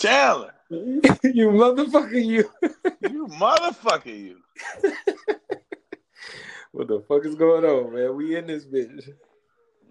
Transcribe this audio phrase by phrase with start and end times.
[0.00, 0.54] Chandler.
[0.70, 2.50] you motherfucker, you.
[3.02, 4.38] you motherfucker, you.
[6.72, 8.16] what the fuck is going on, man?
[8.16, 9.10] We in this bitch.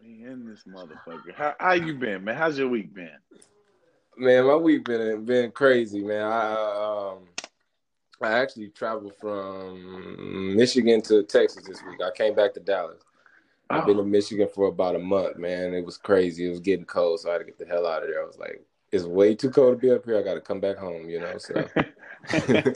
[0.01, 1.35] We in this motherfucker.
[1.35, 2.35] How how you been, man?
[2.35, 3.11] How's your week been?
[4.17, 6.23] Man, my week been been crazy, man.
[6.23, 7.28] I um
[8.21, 11.99] I actually traveled from Michigan to Texas this week.
[12.03, 13.03] I came back to Dallas.
[13.69, 15.76] I've been in Michigan for about a month, man.
[15.76, 16.48] It was crazy.
[16.48, 18.23] It was getting cold, so I had to get the hell out of there.
[18.23, 20.17] I was like, it's way too cold to be up here.
[20.17, 21.38] I got to come back home, you know.
[21.38, 21.67] So,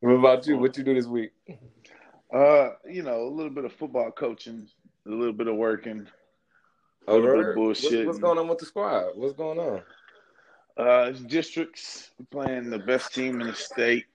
[0.00, 0.58] what about you?
[0.58, 1.32] What you do this week?
[2.32, 4.68] Uh, you know, a little bit of football coaching,
[5.06, 6.06] a little bit of working,
[7.06, 8.06] a little bit of bullshit.
[8.06, 9.10] What's, what's, going on with the squad?
[9.14, 9.82] What's going on?
[10.76, 12.10] Uh, districts.
[12.18, 14.06] We're playing the best team in the state,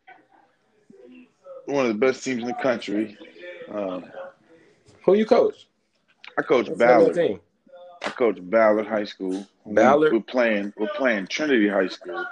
[1.65, 3.17] one of the best teams in the country.
[3.71, 4.05] Um,
[5.05, 5.67] Who you coach?
[6.37, 7.39] I coach What's Ballard.
[8.03, 9.45] I coach Ballard High School.
[9.65, 10.11] Ballard.
[10.11, 10.73] We, are playing.
[10.77, 12.25] We're playing Trinity High School.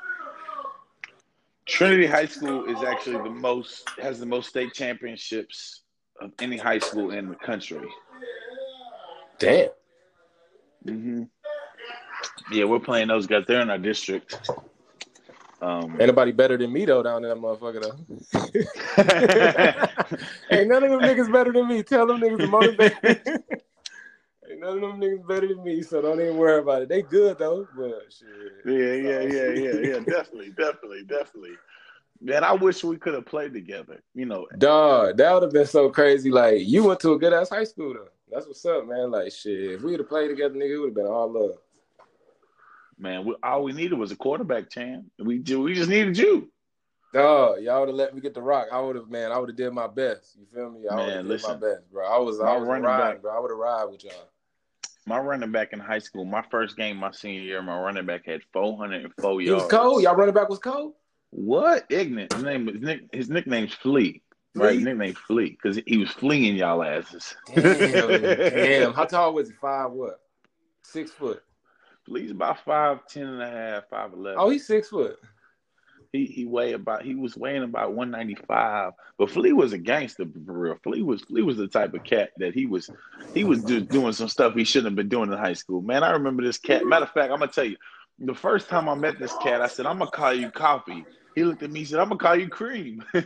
[1.66, 5.82] Trinity High School is actually the most has the most state championships
[6.22, 7.88] of any high school in the country.
[9.40, 9.70] Damn.
[10.86, 11.24] Mm-hmm.
[12.52, 13.44] Yeah, we're playing those guys.
[13.48, 14.50] They're in our district.
[15.62, 17.98] Um, Anybody better than me though down there, motherfucker though.
[20.58, 21.84] Ain't none of them niggas better than me.
[21.84, 23.32] Tell them niggas to motivate.
[24.60, 26.90] None of them niggas better than me, so don't even worry about it.
[26.90, 28.28] They good though, but shit.
[28.66, 30.00] Yeah, yeah, yeah, yeah, yeah.
[30.00, 31.58] definitely, definitely, definitely.
[32.20, 34.02] Man, I wish we could have played together.
[34.16, 36.32] You know, dog, that would have been so crazy.
[36.32, 38.10] Like you went to a good ass high school though.
[38.32, 39.12] That's what's up, man.
[39.12, 41.58] Like shit, if we would have played together, nigga, it would have been all love.
[42.98, 45.06] Man, we, all we needed was a quarterback, Chan.
[45.20, 46.50] We we just needed you.
[47.14, 48.68] Dog, y'all would have let me get the rock.
[48.72, 49.32] I would have, man.
[49.32, 50.36] I would have did my best.
[50.38, 50.88] You feel me?
[50.90, 52.06] I would have did my best, bro.
[52.06, 53.22] I was, I was running riding, back.
[53.22, 53.38] bro.
[53.38, 54.30] I would have ride with y'all
[55.08, 58.26] my running back in high school, my first game my senior year, my running back
[58.26, 59.48] had 404 yards.
[59.48, 60.04] He was cold.
[60.04, 60.94] Y'all running back was cold.
[61.30, 61.86] What?
[61.90, 62.34] Ignorant.
[62.34, 64.22] His name nick, his nickname's Flea.
[64.54, 64.66] Flea?
[64.66, 67.36] Right, nickname Flea because he was fleeing y'all asses.
[67.56, 68.94] Damn, damn.
[68.94, 69.56] How tall was he?
[69.56, 70.20] Five what?
[70.84, 71.42] Six foot.
[72.06, 74.40] Flea's about five ten and a half, five eleven.
[74.40, 75.18] Oh, he's six foot.
[76.12, 78.94] He he weighed about he was weighing about 195.
[79.18, 80.78] But Flea was a gangster for real.
[80.84, 82.90] Flea was Flea was the type of cat that he was
[83.34, 85.82] he was just doing some stuff he shouldn't have been doing in high school.
[85.82, 86.86] Man, I remember this cat.
[86.86, 87.78] Matter of fact, I'm gonna tell you,
[88.20, 91.06] the first time I met this cat, I said, I'm gonna call you coffee.
[91.36, 93.04] He looked at me and said, I'm gonna call you cream.
[93.14, 93.24] and,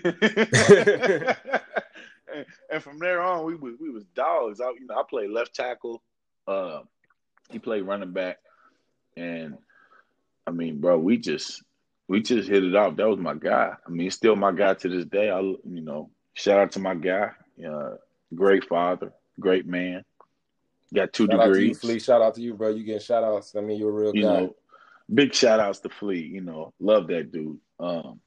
[2.70, 4.60] and, from there on, we was we was dogs.
[4.60, 6.02] I, you know, I played left tackle.
[6.48, 6.82] Uh,
[7.50, 8.40] he played running back,
[9.16, 9.58] and
[10.46, 11.64] I mean, bro, we just
[12.08, 12.96] we just hit it off.
[12.98, 13.74] That was my guy.
[13.86, 15.30] I mean, still my guy to this day.
[15.30, 17.32] I, you know, shout out to my guy.
[17.66, 17.96] Uh,
[18.34, 20.04] great father, great man.
[20.94, 21.78] Got two shout degrees.
[21.78, 22.00] Out to you, Flea.
[22.00, 22.70] Shout out to you, bro.
[22.70, 23.56] You getting shout outs.
[23.56, 24.40] I mean, you're a real you guy.
[24.42, 24.56] Know,
[25.14, 26.20] big shout outs to Flea.
[26.20, 27.60] You know, love that dude.
[27.80, 28.20] Um,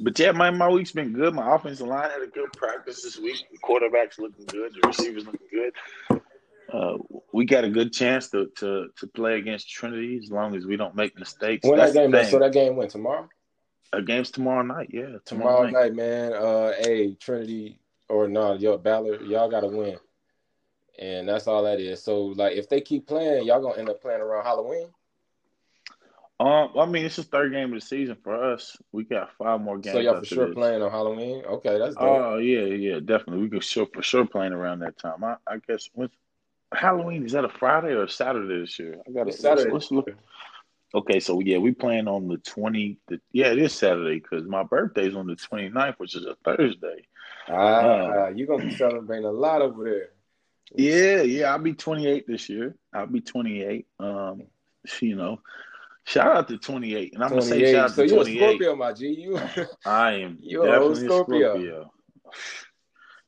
[0.00, 1.34] but yeah, my my week's been good.
[1.34, 3.44] My offensive line had a good practice this week.
[3.50, 4.72] The quarterback's looking good.
[4.80, 6.20] The receivers looking good.
[6.72, 6.98] Uh,
[7.32, 10.76] we got a good chance to, to to play against Trinity as long as we
[10.76, 11.66] don't make mistakes.
[11.66, 12.24] When That's that game?
[12.24, 13.28] So that game went tomorrow.
[13.92, 14.90] A game's tomorrow night.
[14.92, 15.72] Yeah, tomorrow, tomorrow night.
[15.72, 15.94] night.
[15.96, 16.32] man.
[16.32, 19.96] Uh, hey, Trinity or no, yo, Ballard, y'all got to win,
[20.98, 22.02] and that's all that is.
[22.02, 24.88] So, like, if they keep playing, y'all gonna end up playing around Halloween.
[26.40, 28.76] Um, I mean, it's the third game of the season for us.
[28.92, 29.94] We got five more games.
[29.94, 30.54] So y'all for sure this.
[30.54, 31.44] playing on Halloween?
[31.44, 31.94] Okay, that's.
[31.98, 33.42] Oh uh, yeah, yeah, definitely.
[33.42, 35.22] We could sure for sure playing around that time.
[35.22, 36.12] I, I guess when's
[36.72, 39.00] Halloween is that a Friday or a Saturday this year?
[39.06, 39.70] I got a Saturday.
[39.70, 40.08] Let's, look.
[40.94, 42.98] Okay, so yeah, we plan on the twenty.
[43.08, 47.06] The, yeah, it is Saturday because my birthday's on the 29th, which is a Thursday.
[47.48, 50.08] Ah, uh, you're gonna be celebrating a lot over there.
[50.74, 52.76] Yeah, yeah, I'll be 28 this year.
[52.92, 53.86] I'll be 28.
[53.98, 54.42] Um,
[55.00, 55.40] you know,
[56.04, 58.24] shout out to 28, and I'm gonna say shout out so to 28.
[58.24, 59.06] So you're a Scorpio, my G.
[59.08, 59.40] You,
[59.84, 61.50] I am you're definitely a Scorpio.
[61.50, 61.92] Scorpio.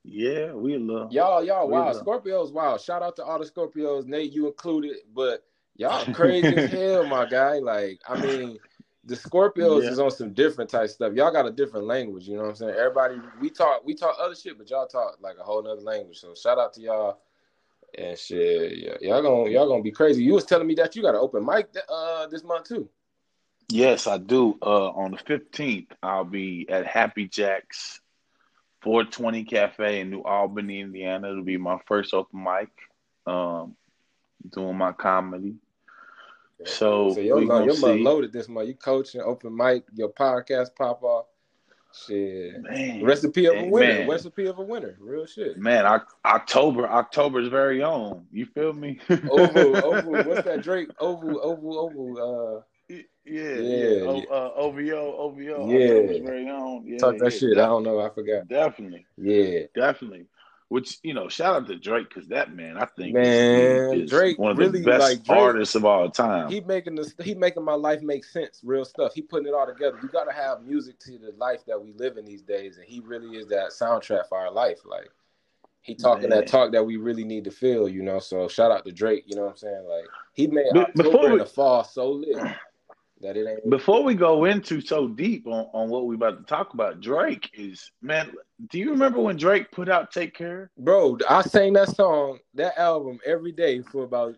[0.04, 1.44] Yeah, we love y'all.
[1.44, 2.76] Y'all wow, Scorpios wow.
[2.76, 4.96] Shout out to all the Scorpios, Nate, you included.
[5.14, 5.44] But
[5.76, 7.58] y'all crazy as hell, my guy.
[7.58, 8.58] Like, I mean,
[9.04, 9.90] the Scorpios yeah.
[9.90, 11.12] is on some different type stuff.
[11.14, 12.26] Y'all got a different language.
[12.26, 12.74] You know what I'm saying?
[12.76, 16.18] Everybody, we talk, we talk other shit, but y'all talk like a whole nother language.
[16.18, 17.18] So shout out to y'all.
[17.96, 20.24] And shit, y'all gonna y'all gonna be crazy.
[20.24, 22.88] You was telling me that you got an open mic uh this month too.
[23.68, 24.58] Yes, I do.
[24.62, 28.00] Uh, on the fifteenth, I'll be at Happy Jacks
[28.82, 31.30] 420 Cafe in New Albany, Indiana.
[31.30, 32.68] It'll be my first open mic.
[33.26, 33.76] Um,
[34.50, 35.54] doing my comedy.
[36.64, 38.68] So, so your, month, your month loaded this month.
[38.68, 41.26] You coaching, open mic, your podcast pop off.
[42.06, 42.62] Shit.
[42.62, 43.98] Man, recipe of a winner.
[43.98, 44.08] Man.
[44.08, 44.96] Recipe of a winner.
[44.98, 45.58] Real shit.
[45.58, 48.26] Man, I, October, October's very own.
[48.32, 48.98] You feel me?
[49.10, 50.24] Oval, Oval.
[50.24, 50.88] What's that Drake?
[51.00, 52.56] Oval, Oval, Oval.
[52.58, 52.62] Uh,
[53.24, 56.84] Yeah, yeah, o, uh, OVO, OVO, yeah, very own.
[56.84, 57.52] Yeah, talk that yeah, shit.
[57.52, 58.48] I don't know, I forgot.
[58.48, 60.26] Definitely, yeah, definitely.
[60.68, 64.38] Which you know, shout out to Drake because that man, I think, man, is Drake
[64.38, 66.50] one of really the best like Drake, artists of all time.
[66.50, 69.12] He making this, he making my life make sense, real stuff.
[69.14, 69.98] He putting it all together.
[70.02, 72.86] You got to have music to the life that we live in these days, and
[72.86, 74.80] he really is that soundtrack for our life.
[74.84, 75.10] Like
[75.82, 76.40] he talking man.
[76.40, 78.18] that talk that we really need to feel, you know.
[78.18, 79.24] So shout out to Drake.
[79.26, 79.84] You know what I'm saying?
[79.86, 82.36] Like he made October we, in the fall so lit
[83.22, 83.70] that it ain't.
[83.70, 87.50] Before we go into so deep on, on what we about to talk about, Drake
[87.54, 88.32] is man.
[88.70, 90.70] Do you remember when Drake put out "Take Care"?
[90.78, 94.34] Bro, I sang that song, that album every day for about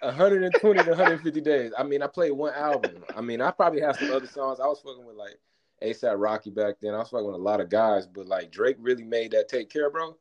[0.00, 1.72] 120 to 150 days.
[1.76, 3.04] I mean, I played one album.
[3.16, 4.60] I mean, I probably have some other songs.
[4.60, 5.38] I was fucking with like
[5.82, 6.94] ASAP Rocky back then.
[6.94, 9.70] I was fucking with a lot of guys, but like Drake really made that "Take
[9.70, 10.16] Care," bro.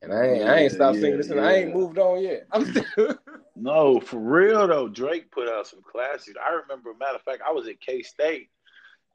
[0.00, 1.46] And I ain't, yeah, I ain't stopped yeah, singing this, and yeah.
[1.46, 2.46] I ain't moved on yet.
[2.52, 3.18] I'm still.
[3.56, 4.88] no, for real though.
[4.88, 6.36] Drake put out some classics.
[6.40, 8.48] I remember, matter of fact, I was at K State,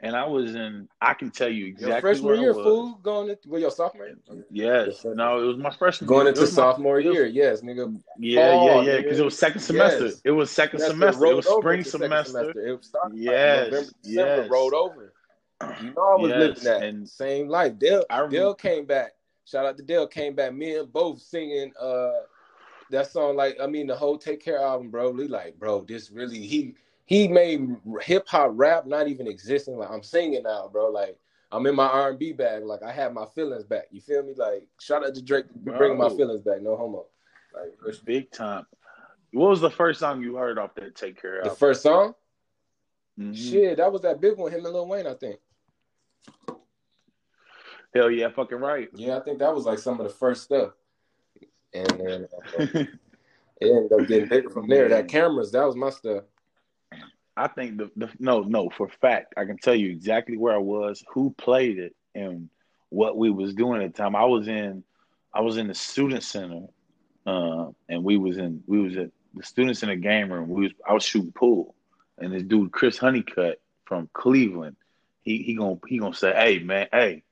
[0.01, 0.89] and I was in.
[0.99, 1.91] I can tell you exactly.
[1.91, 4.09] Your freshman year, fool, going to well, your sophomore.
[4.51, 6.09] Yes, no, it was my freshman.
[6.09, 6.33] Going year.
[6.33, 7.97] into sophomore my, year, yes, nigga.
[8.19, 10.07] Yeah, Fall, yeah, yeah, because it was second semester.
[10.07, 10.21] Yes.
[10.25, 11.25] It was second semester.
[11.27, 12.41] It was spring semester.
[12.41, 12.67] semester.
[12.67, 14.49] It started yes, like November, December, yes.
[14.49, 15.13] rolled over.
[15.81, 16.39] You know, I was yes.
[16.39, 17.79] living that and same life.
[17.79, 19.13] Dale, Dale came back
[19.45, 20.53] Shout out to Dale came back.
[20.53, 22.11] Me and both singing uh
[22.89, 23.35] that song.
[23.35, 25.11] Like I mean, the whole Take Care album, bro.
[25.11, 26.75] We like, bro, this really he
[27.05, 29.77] he made hip hop rap not even existing.
[29.77, 30.89] Like I'm singing now, bro.
[30.89, 31.17] Like
[31.51, 32.63] I'm in my R&B bag.
[32.63, 33.85] Like I have my feelings back.
[33.91, 34.33] You feel me?
[34.35, 36.61] Like shout out to Drake bringing my feelings back.
[36.61, 37.05] No homo.
[37.53, 38.65] Like it's big time.
[39.33, 41.37] What was the first song you heard off that Take Care?
[41.39, 41.49] Album?
[41.49, 42.13] The first song?
[43.19, 43.33] Mm-hmm.
[43.33, 44.51] Shit, that was that big one.
[44.51, 45.39] Him and Lil Wayne, I think.
[47.93, 48.89] Hell yeah, fucking right.
[48.95, 50.71] Yeah, I think that was like some of the first stuff,
[51.73, 52.89] and then uh, it
[53.61, 54.89] ended up getting bigger from there.
[54.89, 56.23] That cameras, that was my stuff.
[57.35, 60.59] I think the, the no no for fact I can tell you exactly where I
[60.59, 62.49] was, who played it, and
[62.89, 64.15] what we was doing at the time.
[64.15, 64.83] I was in
[65.31, 66.65] I was in the student center,
[67.27, 70.49] uh, and we was in we was at the students in center game room.
[70.49, 71.75] We was I was shooting pool,
[72.17, 74.77] and this dude Chris Honeycutt from Cleveland,
[75.21, 77.23] he he gonna he gonna say, hey man, hey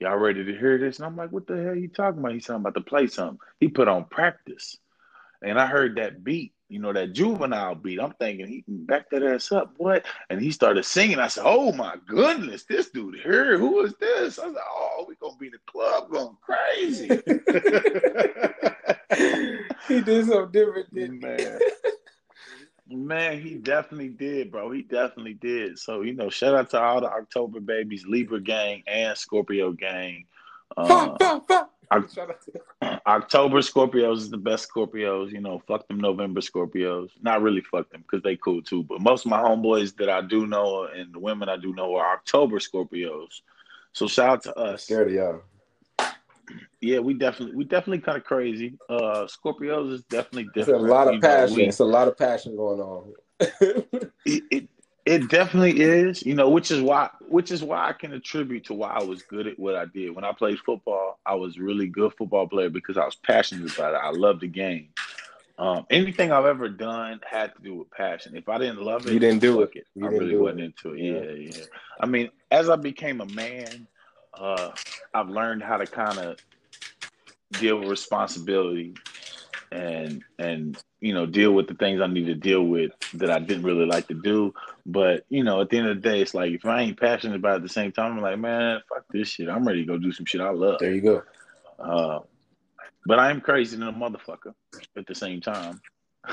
[0.00, 0.98] y'all ready to hear this?
[0.98, 2.32] And I'm like, what the hell are you talking about?
[2.32, 3.38] He's talking about to play something.
[3.60, 4.78] He put on practice.
[5.42, 8.00] And I heard that beat, you know, that juvenile beat.
[8.00, 10.04] I'm thinking he can back that ass up, what?
[10.28, 11.18] And he started singing.
[11.18, 14.38] I said, Oh my goodness, this dude here, who is this?
[14.38, 17.08] I said, Oh, we gonna be in the club going crazy.
[19.88, 21.58] he did something different, didn't man.
[22.90, 24.70] Man, he definitely did, bro.
[24.70, 25.78] He definitely did.
[25.78, 30.24] So, you know, shout out to all the October babies, Libra gang and Scorpio gang.
[30.76, 31.40] Uh,
[33.06, 35.30] October Scorpios is the best Scorpios.
[35.30, 37.10] You know, fuck them November Scorpios.
[37.22, 38.82] Not really fuck them because they cool too.
[38.82, 41.96] But most of my homeboys that I do know and the women I do know
[41.96, 43.40] are October Scorpios.
[43.92, 44.84] So shout out to us.
[44.84, 45.42] Scared of y'all
[46.80, 48.78] yeah, we definitely we definitely kind of crazy.
[48.88, 50.82] Uh Scorpios is definitely different.
[50.82, 51.56] It's a lot of you passion.
[51.56, 53.12] Know, we, it's a lot of passion going on.
[54.24, 54.68] it, it,
[55.06, 58.74] it definitely is, you know, which is why which is why I can attribute to
[58.74, 60.14] why I was good at what I did.
[60.14, 63.94] When I played football, I was really good football player because I was passionate about
[63.94, 64.00] it.
[64.02, 64.88] I loved the game.
[65.58, 68.34] Um, anything I've ever done had to do with passion.
[68.34, 69.70] If I didn't love it, you didn't do it.
[69.74, 69.86] it.
[70.02, 70.64] I really wasn't it.
[70.64, 71.00] into it.
[71.02, 71.66] Yeah, yeah.
[72.00, 73.86] I mean, as I became a man,
[74.34, 74.70] uh,
[75.12, 76.38] I've learned how to kind of
[77.52, 78.94] deal with responsibility
[79.72, 83.38] and and you know deal with the things I need to deal with that I
[83.38, 84.54] didn't really like to do.
[84.84, 87.36] But you know, at the end of the day, it's like if I ain't passionate
[87.36, 89.48] about it at the same time, I'm like, man, fuck this shit.
[89.48, 90.78] I'm ready to go do some shit I love.
[90.80, 91.22] There you go.
[91.78, 92.20] Uh,
[93.06, 94.54] but I am crazy than a motherfucker
[94.96, 95.80] at the same time.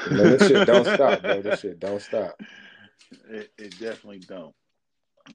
[0.10, 1.42] Man, this shit don't stop, bro.
[1.42, 2.42] This shit don't stop.
[3.30, 4.54] It, it definitely don't.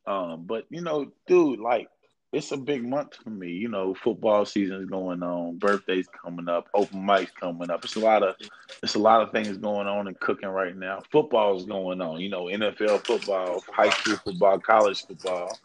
[0.07, 1.89] Um, but you know, dude, like
[2.33, 3.51] it's a big month for me.
[3.51, 7.85] You know, football season's going on, birthdays coming up, open mics coming up.
[7.85, 8.37] It's a lot of
[8.83, 11.01] it's a lot of things going on and cooking right now.
[11.11, 12.21] Football's going on.
[12.21, 15.59] You know, NFL football, high school football, college football.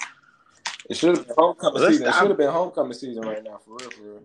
[0.89, 2.07] It should have been homecoming season.
[2.07, 4.21] It should have been homecoming season right now, for real, for real.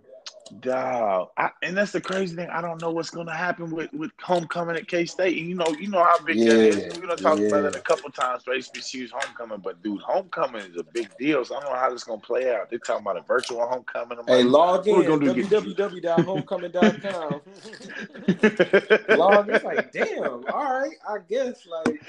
[0.61, 2.49] Dog, I, and that's the crazy thing.
[2.51, 5.39] I don't know what's going to happen with, with homecoming at K State.
[5.39, 6.99] And you know, you know how big yeah, that is.
[6.99, 7.47] We're gonna talk yeah.
[7.47, 9.61] about it a couple times for HBCU's homecoming.
[9.61, 11.43] But dude, homecoming is a big deal.
[11.45, 12.69] So I don't know how this is gonna play out.
[12.69, 14.19] They're talking about a virtual homecoming.
[14.19, 17.41] I'm hey, like, log in www.homecoming.com.
[19.19, 19.49] log.
[19.49, 20.45] It's like, damn.
[20.53, 21.67] All right, I guess.
[21.67, 22.03] Like,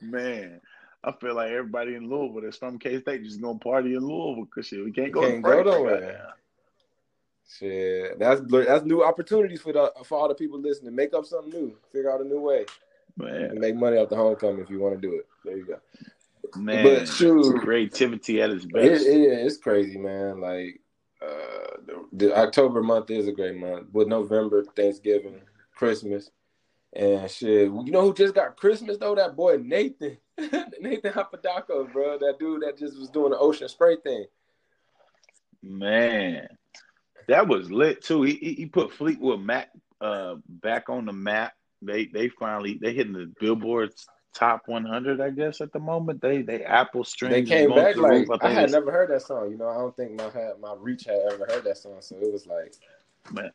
[0.00, 0.62] man.
[1.04, 4.46] I feel like everybody in Louisville that's from K State just gonna party in Louisville
[4.46, 5.20] because shit, we can't go.
[5.20, 6.34] Can't go nowhere.
[7.48, 10.94] Shit, that's that's new opportunities for the for all the people listening.
[10.94, 11.76] Make up something new.
[11.92, 12.66] Figure out a new way.
[13.16, 13.58] Man.
[13.58, 15.26] make money off the homecoming if you want to do it.
[15.44, 15.80] There you go.
[16.54, 19.06] Man, but shoot, creativity at its best.
[19.06, 20.40] It, it, it's crazy, man.
[20.40, 20.80] Like
[21.22, 23.86] uh, the, the, October month is a great month.
[23.92, 25.40] With November, Thanksgiving,
[25.74, 26.30] Christmas,
[26.92, 27.64] and shit.
[27.64, 29.14] You know who just got Christmas though?
[29.14, 30.18] That boy Nathan,
[30.80, 32.18] Nathan Apodaca, bro.
[32.18, 34.26] That dude that just was doing the ocean spray thing.
[35.62, 36.48] Man,
[37.28, 38.22] that was lit too.
[38.22, 41.52] He he put Fleetwood Mac uh, back on the map.
[41.82, 44.06] They they finally they hitting the billboards
[44.36, 46.20] top 100, I guess, at the moment.
[46.20, 47.48] They they Apple streams.
[47.48, 49.50] They came back like I, I had never heard that song.
[49.50, 50.30] You know, I don't think my
[50.60, 52.74] my reach had ever heard that song, so it was like,
[53.32, 53.50] man,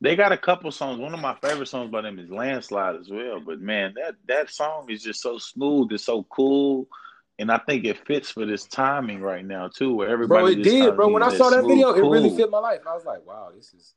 [0.00, 0.98] they got a couple songs.
[0.98, 3.40] One of my favorite songs by them is "Landslide" as well.
[3.40, 5.92] But man, that that song is just so smooth.
[5.92, 6.88] It's so cool.
[7.38, 10.54] And I think it fits for this timing right now too, where everybody.
[10.54, 11.08] Bro, it did, bro.
[11.08, 12.14] When I saw that video, cool.
[12.14, 12.80] it really fit my life.
[12.88, 13.94] I was like, "Wow, this is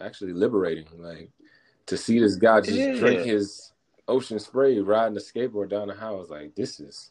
[0.00, 1.30] actually liberating." Like
[1.86, 2.94] to see this guy just yeah.
[2.94, 3.72] drink his
[4.08, 6.28] ocean spray riding a skateboard down the house.
[6.28, 7.10] Like this is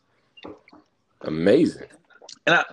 [1.21, 1.87] amazing.
[2.45, 2.63] And I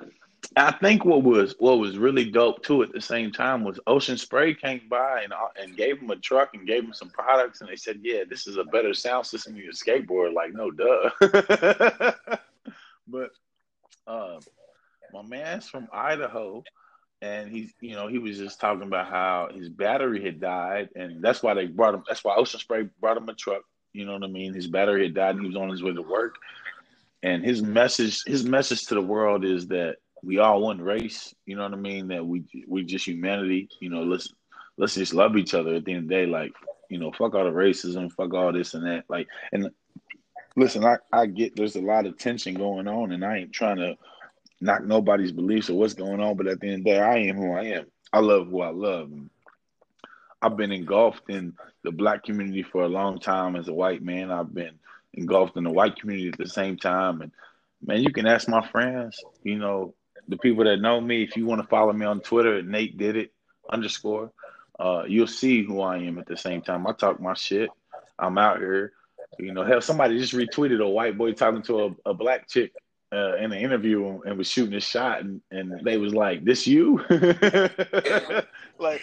[0.56, 4.18] I think what was what was really dope too at the same time was Ocean
[4.18, 7.60] Spray came by and uh, and gave him a truck and gave him some products
[7.60, 10.34] and they said, yeah, this is a better sound system than your skateboard.
[10.34, 12.12] Like, no, duh.
[13.12, 13.30] but
[14.06, 14.40] uh,
[15.12, 16.64] my man's from Idaho,
[17.20, 21.22] and he's you know he was just talking about how his battery had died, and
[21.22, 22.02] that's why they brought him.
[22.08, 24.54] That's why Ocean Spray brought him a truck you know what I mean?
[24.54, 26.36] His battery had died and he was on his way to work.
[27.22, 31.34] And his message, his message to the world is that we all one race.
[31.46, 32.08] You know what I mean?
[32.08, 33.68] That we we just humanity.
[33.80, 34.32] You know, let's
[34.76, 36.26] let's just love each other at the end of the day.
[36.26, 36.52] Like,
[36.88, 39.04] you know, fuck all the racism, fuck all this and that.
[39.08, 39.70] Like, and
[40.56, 43.78] listen, I I get there's a lot of tension going on, and I ain't trying
[43.78, 43.96] to
[44.60, 46.36] knock nobody's beliefs or what's going on.
[46.36, 47.86] But at the end of the day, I am who I am.
[48.12, 49.10] I love who I love.
[50.40, 51.54] I've been engulfed in
[51.84, 54.30] the black community for a long time as a white man.
[54.30, 54.78] I've been
[55.14, 57.22] engulfed in the white community at the same time.
[57.22, 57.32] And
[57.84, 59.94] man, you can ask my friends, you know,
[60.28, 63.16] the people that know me, if you want to follow me on Twitter, Nate did
[63.16, 63.32] it
[63.70, 64.32] underscore,
[64.78, 66.86] uh, you'll see who I am at the same time.
[66.86, 67.70] I talk my shit.
[68.18, 68.92] I'm out here.
[69.38, 72.72] You know, hell, somebody just retweeted a white boy talking to a, a black chick
[73.12, 76.66] uh, in an interview and was shooting a shot, and, and they was like, "This
[76.66, 77.04] you?"
[78.78, 79.02] like,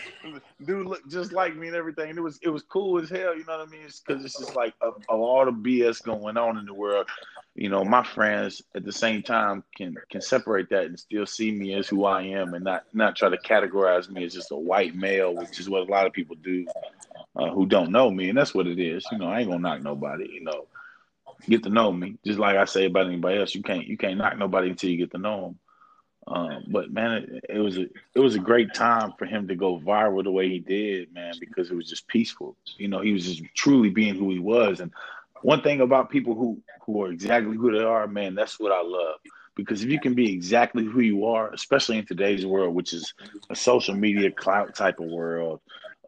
[0.66, 2.10] dude, look just like me and everything.
[2.10, 3.38] It was it was cool as hell.
[3.38, 3.82] You know what I mean?
[3.86, 4.74] Because it's, it's, just like
[5.16, 7.08] lot of BS going on in the world.
[7.54, 11.51] You know, my friends at the same time can can separate that and still see
[11.51, 14.56] me as who I am, and not not try to categorize me as just a
[14.56, 16.66] white male, which is what a lot of people do
[17.36, 19.06] uh, who don't know me, and that's what it is.
[19.12, 20.28] You know, I ain't gonna knock nobody.
[20.32, 20.66] You know
[21.48, 22.15] get to know me.
[22.25, 24.98] Just like I say about anybody else, you can't you can't knock nobody until you
[24.98, 25.60] get to know them.
[26.27, 29.55] Um, but man, it, it, was a it was a great time for him to
[29.55, 32.55] go viral the way he did, man, because it was just peaceful.
[32.77, 34.79] You know, he was just truly being who he was.
[34.79, 34.91] And
[35.41, 38.81] one thing about people who who are exactly who they are, man, that's what I
[38.84, 39.19] love.
[39.55, 43.13] Because if you can be exactly who you are, especially in today's world, which is
[43.50, 45.60] a social media clout type of world,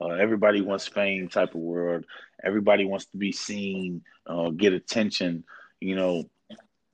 [0.01, 2.05] uh, everybody wants fame type of world.
[2.43, 5.43] Everybody wants to be seen, uh, get attention.
[5.79, 6.29] You know,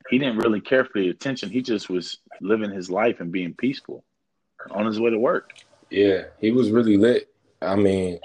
[0.09, 1.49] he didn't really care for the attention.
[1.49, 4.03] He just was living his life and being peaceful
[4.71, 5.51] on his way to work.
[5.89, 7.33] Yeah, he was really lit.
[7.61, 8.19] I mean,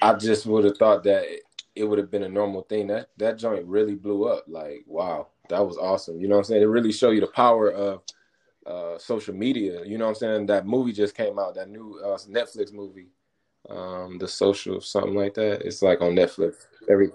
[0.00, 1.24] I just would have thought that
[1.74, 2.86] it would have been a normal thing.
[2.86, 4.44] That that joint really blew up.
[4.48, 6.20] Like, wow, that was awesome.
[6.20, 6.62] You know what I'm saying?
[6.62, 8.02] It really showed you the power of
[8.66, 9.84] uh, social media.
[9.84, 10.46] You know what I'm saying?
[10.46, 13.08] That movie just came out, that new uh, Netflix movie
[13.70, 15.62] um the social something like that.
[15.62, 16.66] It's like on netflix.
[16.88, 17.10] Every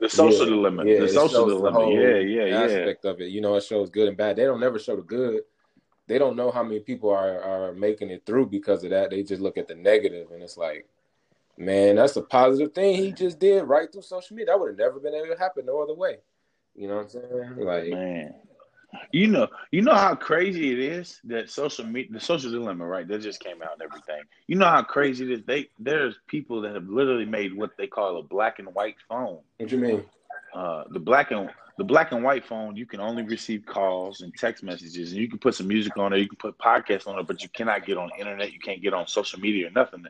[0.00, 0.84] the social yeah, dilemma.
[0.86, 1.78] Yeah, the social dilemma.
[1.78, 3.30] the yeah yeah aspect yeah of it.
[3.30, 4.36] You know it shows good and bad.
[4.36, 5.42] They don't never show the good.
[6.06, 9.10] They don't know how many people are are making it through because of that.
[9.10, 10.86] They just look at the negative and it's like
[11.56, 14.52] man that's a positive thing he just did right through social media.
[14.52, 16.18] That would have never been able to happen no other way.
[16.76, 17.56] You know what i'm saying?
[17.58, 18.34] Like man
[19.12, 23.06] you know, you know how crazy it is that social media, the social dilemma, right?
[23.06, 24.22] That just came out and everything.
[24.46, 25.44] You know how crazy it is.
[25.46, 29.40] They there's people that have literally made what they call a black and white phone.
[29.58, 30.04] What you mean?
[30.54, 34.34] Uh, the black and the black and white phone, you can only receive calls and
[34.34, 37.18] text messages, and you can put some music on it, you can put podcasts on
[37.18, 40.04] it, but you cannot get on internet, you can't get on social media or nothing.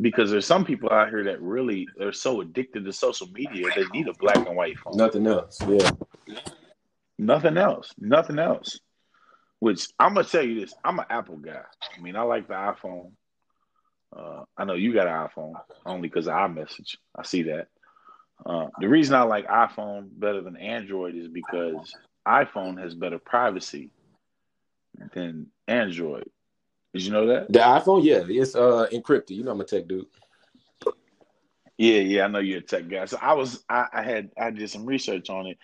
[0.00, 3.86] Because there's some people out here that really they're so addicted to social media, they
[3.92, 4.96] need a black and white phone.
[4.96, 5.58] Nothing else.
[5.68, 5.90] Yeah.
[7.24, 7.90] Nothing else.
[7.98, 8.80] Nothing else.
[9.58, 11.62] Which I'm gonna tell you this: I'm an Apple guy.
[11.96, 13.12] I mean, I like the iPhone.
[14.14, 15.54] Uh, I know you got an iPhone
[15.86, 16.96] only because of iMessage.
[17.16, 17.68] I see that.
[18.44, 21.94] Uh, the reason I like iPhone better than Android is because
[22.28, 23.90] iPhone has better privacy
[25.14, 26.28] than Android.
[26.92, 27.50] Did you know that?
[27.50, 29.30] The iPhone, yeah, it's uh, encrypted.
[29.30, 30.06] You know I'm a tech dude.
[31.78, 33.06] Yeah, yeah, I know you're a tech guy.
[33.06, 35.58] So I was, I, I had, I did some research on it.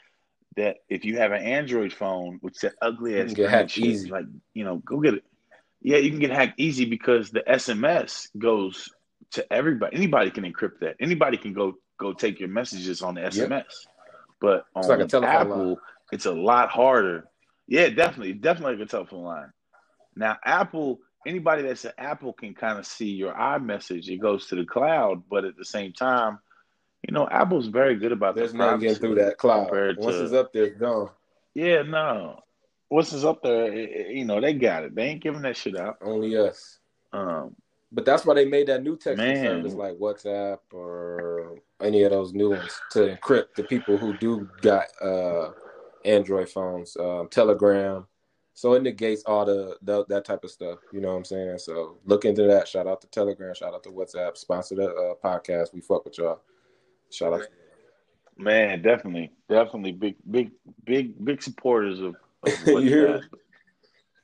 [0.57, 4.25] That if you have an Android phone, which that ugly ass get hacked easy, like
[4.53, 5.25] you know, go get it.
[5.81, 8.89] Yeah, you can get hacked easy because the SMS goes
[9.33, 9.97] to everybody.
[9.97, 10.97] Anybody can encrypt that.
[11.01, 13.51] Anybody can go go take your messages on the SMS.
[13.51, 13.67] Yep.
[14.41, 15.77] But on like Apple, line.
[16.13, 17.29] it's a lot harder.
[17.69, 19.53] Yeah, definitely, definitely like a telephone line.
[20.17, 24.09] Now, Apple, anybody that's an Apple can kind of see your iMessage.
[24.09, 26.39] It goes to the cloud, but at the same time,
[27.07, 29.71] you know, Apple's very good about There's no getting through that cloud.
[29.71, 31.11] Once to, it's up there, it's gone.
[31.55, 32.41] Yeah, no.
[32.91, 34.95] Once it's up there, it, you know, they got it.
[34.95, 35.99] They ain't giving that shit out.
[36.03, 36.79] Only us.
[37.13, 37.57] Um,
[37.93, 39.45] but that's why they made that new texting man.
[39.45, 44.49] service like WhatsApp or any of those new ones to encrypt the people who do
[44.61, 45.51] got uh,
[46.05, 48.07] Android phones, um, Telegram.
[48.55, 50.81] So it negates all the, the, that type of stuff.
[50.93, 51.59] You know what I'm saying?
[51.59, 52.69] So look into that.
[52.69, 53.55] Shout out to Telegram.
[53.55, 54.37] Shout out to WhatsApp.
[54.37, 55.73] Sponsor the uh, podcast.
[55.73, 56.43] We fuck with y'all.
[57.11, 57.43] Shout out.
[58.37, 60.53] Man, definitely, definitely big, big,
[60.85, 62.17] big, big supporters of.
[62.43, 63.23] of WhatsApp.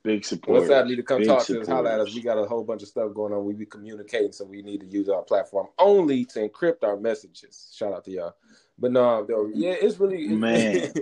[0.07, 0.63] Big support.
[0.63, 2.15] WhatsApp need to come Big talk to us, holler at us.
[2.15, 3.45] We got a whole bunch of stuff going on.
[3.45, 7.73] We be communicating, so we need to use our platform only to encrypt our messages.
[7.77, 8.37] Shout out to y'all.
[8.79, 10.93] But no, though, yeah, it's really man.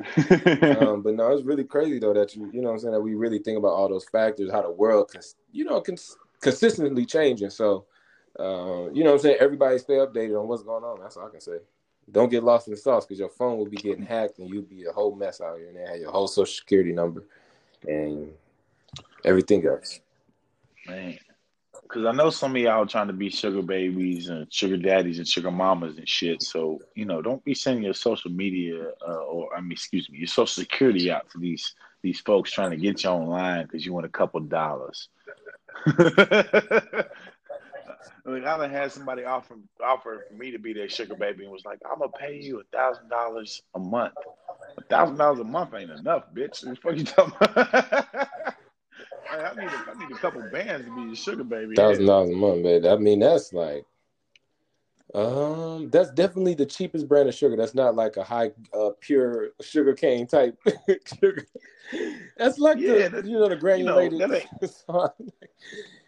[0.78, 3.14] um, but no, it's really crazy though that you, you know, I'm saying that we
[3.14, 5.20] really think about all those factors, how the world, can,
[5.52, 7.50] you know, cons- consistently changing.
[7.50, 7.84] So,
[8.38, 11.00] uh, you know, I'm saying everybody stay updated on what's going on.
[11.00, 11.58] That's all I can say.
[12.10, 14.62] Don't get lost in the sauce because your phone will be getting hacked and you'll
[14.62, 17.24] be a whole mess out here, and they have your whole social security number,
[17.86, 18.32] and
[19.24, 20.00] everything else.
[20.86, 21.18] Man,
[21.82, 25.26] because I know some of y'all trying to be sugar babies and sugar daddies and
[25.28, 26.42] sugar mamas and shit.
[26.42, 30.18] So you know, don't be sending your social media uh, or I mean, excuse me,
[30.18, 33.92] your social security out to these these folks trying to get you online because you
[33.92, 35.08] want a couple dollars.
[38.24, 41.52] like I done had somebody offer offer for me to be their sugar baby and
[41.52, 44.14] was like, I'm gonna pay you a thousand dollars a month.
[44.78, 46.66] A thousand dollars a month ain't enough, bitch.
[46.66, 48.28] What the fuck you talking about?
[49.30, 51.74] I need, a, I need a couple bands to be your sugar baby.
[51.74, 52.86] Thousand dollars a month, man.
[52.86, 53.84] I mean, that's like,
[55.14, 57.56] um, that's definitely the cheapest brand of sugar.
[57.56, 60.58] That's not like a high, uh, pure sugar cane type
[61.20, 61.46] sugar.
[62.36, 64.18] That's like yeah, the, you know, the granulated.
[64.18, 64.26] You
[64.88, 65.14] know,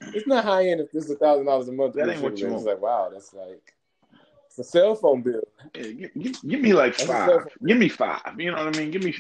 [0.01, 1.95] it's not high end if this is a thousand dollars a month.
[1.95, 2.57] That ain't what you want.
[2.57, 3.75] It's like wow, that's like
[4.47, 5.43] it's a cell phone bill.
[5.77, 7.47] Yeah, give, give, give, me like that's five.
[7.65, 8.35] Give me five.
[8.39, 8.91] You know what I mean?
[8.91, 9.15] Give me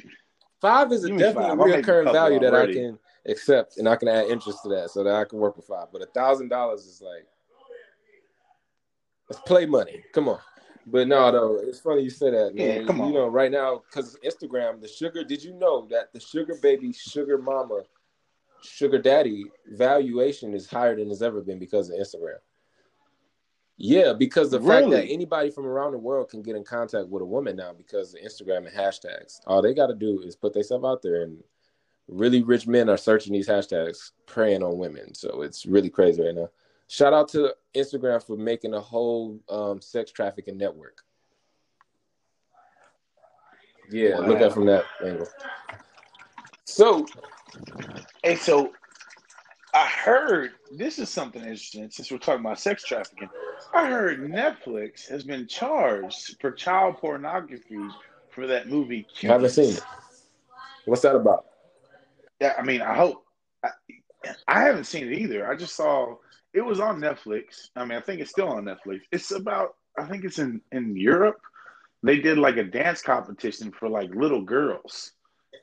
[0.60, 4.26] five is a definitely a recurring value that I can accept, and I can add
[4.26, 5.88] interest to that so that I can work with five.
[5.92, 7.26] But a thousand dollars is like
[9.28, 10.02] let's play money.
[10.12, 10.40] Come on.
[10.86, 12.80] But no, though it's funny you say that, man.
[12.80, 13.08] Yeah, come on.
[13.08, 15.24] You know, right now because Instagram, the sugar.
[15.24, 17.82] Did you know that the sugar baby, sugar mama,
[18.62, 22.38] sugar daddy valuation is higher than it's ever been because of Instagram?
[23.78, 24.82] Yeah, because the really?
[24.82, 27.72] fact that anybody from around the world can get in contact with a woman now
[27.72, 29.40] because of Instagram and hashtags.
[29.46, 31.42] All they got to do is put themselves out there and
[32.08, 35.14] really rich men are searching these hashtags, preying on women.
[35.14, 36.48] So it's really crazy right now.
[36.88, 40.98] Shout out to Instagram for making a whole um, sex trafficking network.
[43.90, 44.26] Yeah, wow.
[44.26, 45.28] look at from that angle.
[46.64, 47.06] So,
[48.22, 48.72] hey, so
[49.74, 53.28] I heard this is something interesting since we're talking about sex trafficking.
[53.74, 57.88] I heard Netflix has been charged for child pornography
[58.30, 59.06] for that movie.
[59.22, 59.82] I haven't seen it.
[60.84, 61.46] What's that about?
[62.40, 63.24] Yeah, I mean, I hope.
[63.64, 63.70] I,
[64.48, 65.50] I haven't seen it either.
[65.50, 66.16] I just saw
[66.56, 67.68] it was on Netflix.
[67.76, 69.02] I mean, I think it's still on Netflix.
[69.12, 69.76] It's about.
[69.98, 71.40] I think it's in in Europe.
[72.02, 75.12] They did like a dance competition for like little girls,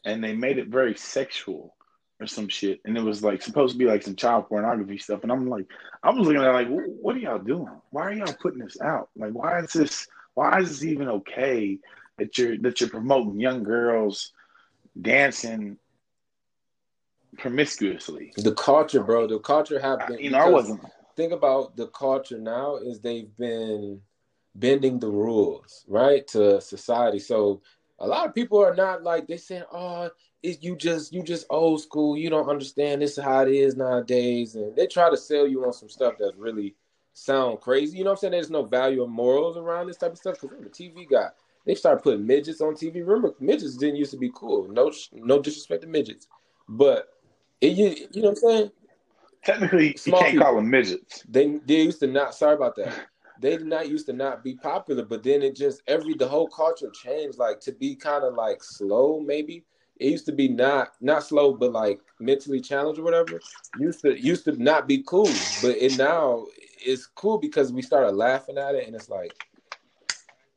[0.06, 1.76] and they made it very sexual
[2.20, 2.80] or some shit.
[2.86, 5.24] And it was like supposed to be like some child pornography stuff.
[5.24, 5.66] And I'm like,
[6.04, 7.74] I was looking at like, what are y'all doing?
[7.90, 9.10] Why are y'all putting this out?
[9.16, 10.08] Like, why is this?
[10.36, 11.80] Why is this even okay
[12.20, 14.32] that you're that you're promoting young girls
[15.02, 15.78] dancing
[17.38, 18.34] promiscuously.
[18.38, 19.28] The culture, bro.
[19.28, 20.20] The culture have been.
[20.20, 20.82] You know, I wasn't.
[21.16, 24.02] Think about the culture now is they've been
[24.56, 27.20] bending the rules, right, to society.
[27.20, 27.62] So
[28.00, 30.10] a lot of people are not like they saying, "Oh,
[30.42, 32.18] it's you just you just old school.
[32.18, 33.02] You don't understand.
[33.02, 36.16] This is how it is nowadays." And they try to sell you on some stuff
[36.20, 36.76] that's really
[37.14, 37.98] sound crazy.
[37.98, 38.32] You know what I'm saying?
[38.32, 41.76] There's no value of morals around this type of stuff because the TV got they
[41.76, 42.96] start putting midgets on TV.
[42.96, 44.68] Remember, midgets didn't used to be cool.
[44.68, 46.28] No, no disrespect to midgets,
[46.68, 47.13] but
[47.64, 48.72] it, you, you know what I'm saying?
[49.46, 51.24] Technically, Small you can't people, call them midgets.
[51.28, 52.36] They they used to not.
[52.36, 53.08] Sorry about that.
[53.42, 56.48] They did not used to not be popular, but then it just every the whole
[56.48, 57.38] culture changed.
[57.38, 59.64] Like to be kind of like slow, maybe
[59.98, 63.40] it used to be not not slow, but like mentally challenged or whatever.
[63.80, 66.46] Used to used to not be cool, but it now
[66.86, 69.34] it's cool because we started laughing at it, and it's like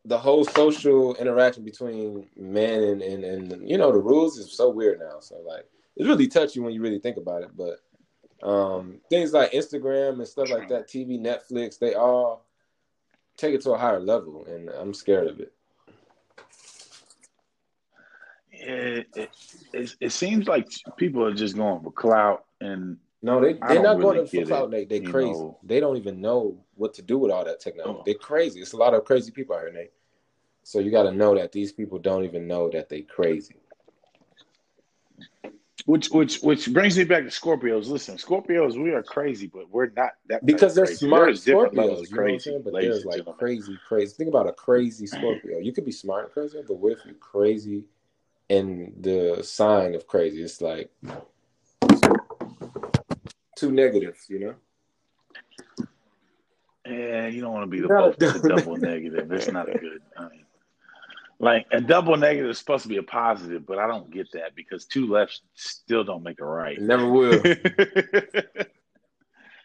[0.05, 4.71] the whole social interaction between men and, and and you know the rules is so
[4.71, 5.19] weird now.
[5.21, 7.51] So like it's really touchy when you really think about it.
[7.57, 7.81] But
[8.47, 12.45] um, things like Instagram and stuff like that, TV, Netflix, they all
[13.37, 15.53] take it to a higher level, and I'm scared of it.
[18.53, 19.31] It, it,
[19.73, 23.99] it, it seems like people are just going for clout and no, they they're not
[23.99, 24.71] really going for clout.
[24.71, 25.33] They they crazy.
[25.33, 25.59] Know.
[25.63, 27.99] They don't even know what to do with all that technology.
[28.01, 28.03] Oh.
[28.05, 28.61] They're crazy.
[28.61, 29.93] It's a lot of crazy people out here, Nate.
[30.63, 33.57] So you got to know that these people don't even know that they're crazy.
[35.85, 37.87] Which which which brings me back to Scorpios.
[37.87, 41.07] Listen, Scorpios, we are crazy, but we're not that because they're crazy.
[41.07, 42.11] smart there's Scorpios.
[42.11, 43.39] Crazy, you know but there's like gentlemen.
[43.39, 44.15] crazy, crazy.
[44.17, 45.59] Think about a crazy Scorpio.
[45.59, 47.85] You could be smart and crazy, but what if you're crazy
[48.49, 50.43] and the sign of crazy?
[50.43, 50.91] It's like
[53.55, 54.55] two negatives, you know.
[56.87, 59.31] Yeah, you don't want to be the, both, the double negative.
[59.31, 60.03] It's not a good.
[60.17, 60.46] I mean,
[61.39, 64.55] like a double negative is supposed to be a positive, but I don't get that
[64.55, 66.81] because two lefts still don't make a right.
[66.81, 67.43] Never will.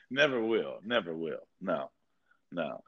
[0.09, 0.79] never will.
[0.83, 1.39] Never will.
[1.61, 1.89] No,
[2.51, 2.83] no.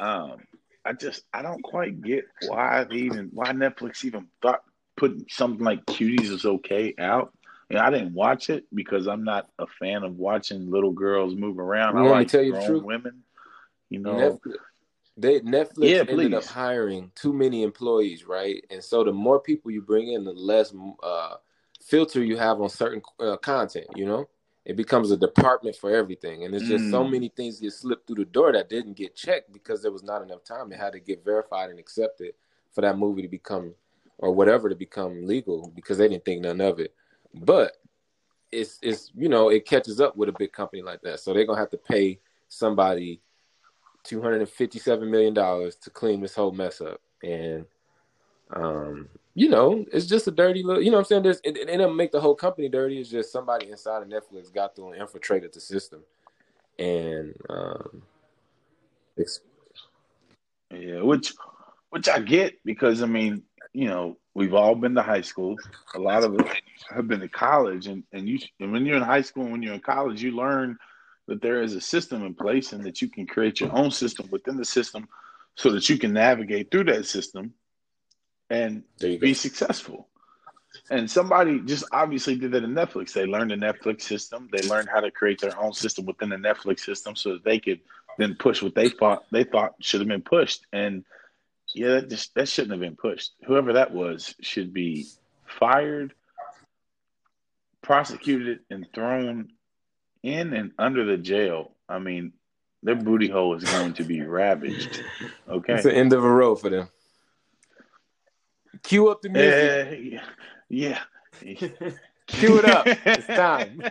[0.00, 0.38] Um,
[0.84, 4.62] I just I don't quite get why even why Netflix even thought
[4.96, 7.32] putting something like Cuties is okay out.
[7.70, 11.34] You know, I didn't watch it because I'm not a fan of watching little girls
[11.34, 11.96] move around.
[11.96, 13.22] You I like tell you grown women.
[13.88, 14.56] You know, Netflix,
[15.16, 16.34] they Netflix yeah, ended please.
[16.34, 18.64] up hiring too many employees, right?
[18.70, 21.34] And so the more people you bring in, the less uh,
[21.82, 23.86] filter you have on certain uh, content.
[23.94, 24.28] You know,
[24.64, 26.90] it becomes a department for everything, and there's just mm.
[26.90, 30.02] so many things get slipped through the door that didn't get checked because there was
[30.02, 30.72] not enough time.
[30.72, 32.34] It had to get verified and accepted
[32.72, 33.74] for that movie to become
[34.18, 36.94] or whatever to become legal because they didn't think none of it.
[37.34, 37.72] But
[38.50, 41.46] it's it's you know it catches up with a big company like that, so they're
[41.46, 43.20] gonna have to pay somebody
[44.04, 47.66] two hundred and fifty-seven million dollars to clean this whole mess up, and
[48.54, 50.82] um, you know, it's just a dirty little.
[50.82, 53.00] You know, what I'm saying There's it, it doesn't make the whole company dirty.
[53.00, 56.02] It's just somebody inside of Netflix got through and infiltrated the system,
[56.78, 58.02] and um,
[59.16, 59.40] it's,
[60.70, 61.34] yeah, which
[61.90, 65.56] which I get because I mean, you know, we've all been to high school.
[65.94, 66.48] A lot of us
[66.90, 69.62] have been to college, and and you and when you're in high school, and when
[69.62, 70.78] you're in college, you learn
[71.26, 74.28] that there is a system in place and that you can create your own system
[74.30, 75.08] within the system
[75.54, 77.54] so that you can navigate through that system
[78.50, 79.32] and be go.
[79.32, 80.08] successful.
[80.90, 83.12] And somebody just obviously did that in Netflix.
[83.12, 84.48] They learned the Netflix system.
[84.52, 87.60] They learned how to create their own system within the Netflix system so that they
[87.60, 87.80] could
[88.18, 90.66] then push what they thought they thought should have been pushed.
[90.72, 91.04] And
[91.74, 93.32] yeah, that just that shouldn't have been pushed.
[93.46, 95.06] Whoever that was should be
[95.46, 96.12] fired,
[97.82, 99.50] prosecuted, and thrown
[100.24, 102.32] in and under the jail, I mean,
[102.82, 105.04] their booty hole is going to be ravaged.
[105.48, 106.88] Okay, it's the end of a road for them.
[108.82, 110.14] Cue up the music.
[110.14, 110.24] Uh,
[110.68, 111.00] yeah.
[112.26, 112.86] Cue it up.
[112.86, 113.82] It's time.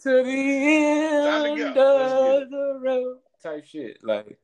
[0.00, 3.18] to the end to of the road.
[3.42, 3.98] Type shit.
[4.02, 4.38] Like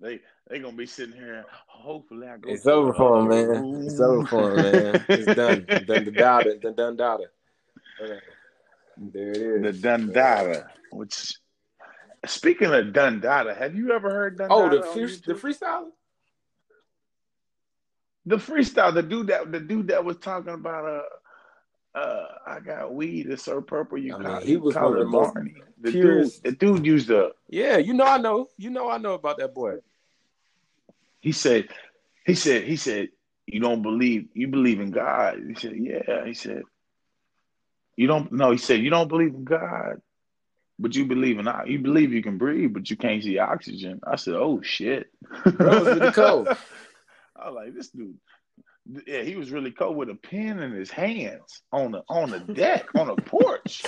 [0.00, 1.44] they they gonna be sitting here.
[1.66, 2.50] Hopefully, I go.
[2.50, 3.84] It's over for them, man.
[3.84, 5.04] It's over for them, man.
[5.08, 5.64] It's done.
[5.86, 6.56] done the daughter.
[6.56, 7.32] Done done daughter.
[8.00, 8.20] Okay.
[8.96, 9.82] There it is.
[9.82, 11.34] The Dundada, which
[12.26, 14.50] speaking of Dundada, have you ever heard Dundada?
[14.50, 15.88] Oh, the free, the freestyle.
[18.24, 22.94] The freestyle, the dude that the dude that was talking about uh uh I got
[22.94, 25.54] weed, it's so purple you I call mean, he was call it Barney.
[25.80, 28.48] The dude the dude used a Yeah, you know I know.
[28.56, 29.76] You know I know about that boy.
[31.20, 31.68] He said
[32.24, 33.10] he said he said
[33.46, 35.40] you don't believe you believe in God.
[35.46, 36.24] He said, Yeah.
[36.24, 36.62] He said,
[37.96, 40.00] you don't no, he said you don't believe in God,
[40.78, 44.00] but you believe in you believe you can breathe, but you can't see oxygen.
[44.06, 45.06] I said, Oh shit.
[45.44, 46.48] That was really cold.
[47.36, 48.18] I was like, this dude.
[49.06, 52.38] Yeah, he was really cold with a pen in his hands on the on the
[52.38, 53.82] deck, on the porch.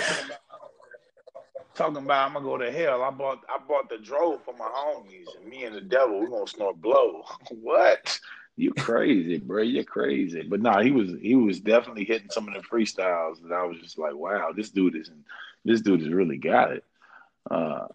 [1.75, 3.03] Talking about I'm gonna go to hell.
[3.03, 6.29] I bought I bought the drove for my homies and me and the devil, we're
[6.29, 7.23] gonna snort blow.
[7.51, 8.19] what?
[8.59, 9.63] You crazy, bro.
[9.63, 10.43] You're crazy.
[10.43, 13.79] But nah, he was he was definitely hitting some of the freestyles that I was
[13.79, 15.13] just like, wow, this dude is
[15.65, 16.85] this dude has really got it.
[17.49, 17.87] Uh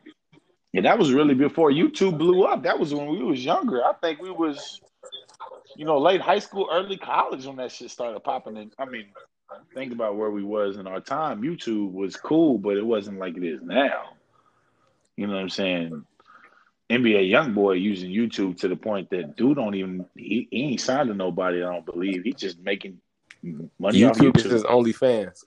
[0.74, 2.64] and that was really before YouTube blew up.
[2.64, 3.84] That was when we was younger.
[3.84, 4.80] I think we was,
[5.76, 8.72] you know, late high school, early college when that shit started popping in.
[8.80, 9.08] I mean,
[9.74, 11.42] think about where we was in our time.
[11.42, 14.14] YouTube was cool, but it wasn't like it is now.
[15.18, 16.06] You know what I'm saying?
[16.94, 21.10] NBA YoungBoy using YouTube to the point that dude don't even he, he ain't signed
[21.10, 21.64] to nobody.
[21.64, 23.00] I don't believe he's just making
[23.80, 24.00] money.
[24.00, 24.38] YouTube, YouTube.
[24.38, 25.44] is his OnlyFans.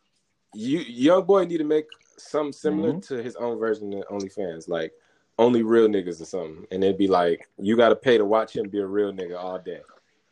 [0.54, 1.86] You young boy need to make
[2.18, 3.14] something similar mm-hmm.
[3.14, 4.68] to his own version of OnlyFans.
[4.68, 4.92] Like
[5.38, 8.56] only real niggas or something, and it'd be like you got to pay to watch
[8.56, 9.80] him be a real nigga all day,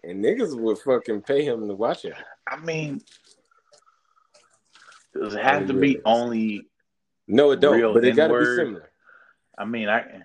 [0.02, 2.14] and niggas would fucking pay him to watch him.
[2.46, 3.02] I mean,
[5.14, 6.02] does it have only to be niggas.
[6.04, 6.68] only?
[7.26, 7.94] No, it don't.
[7.94, 8.90] But it got to be similar.
[9.56, 10.22] I mean, I.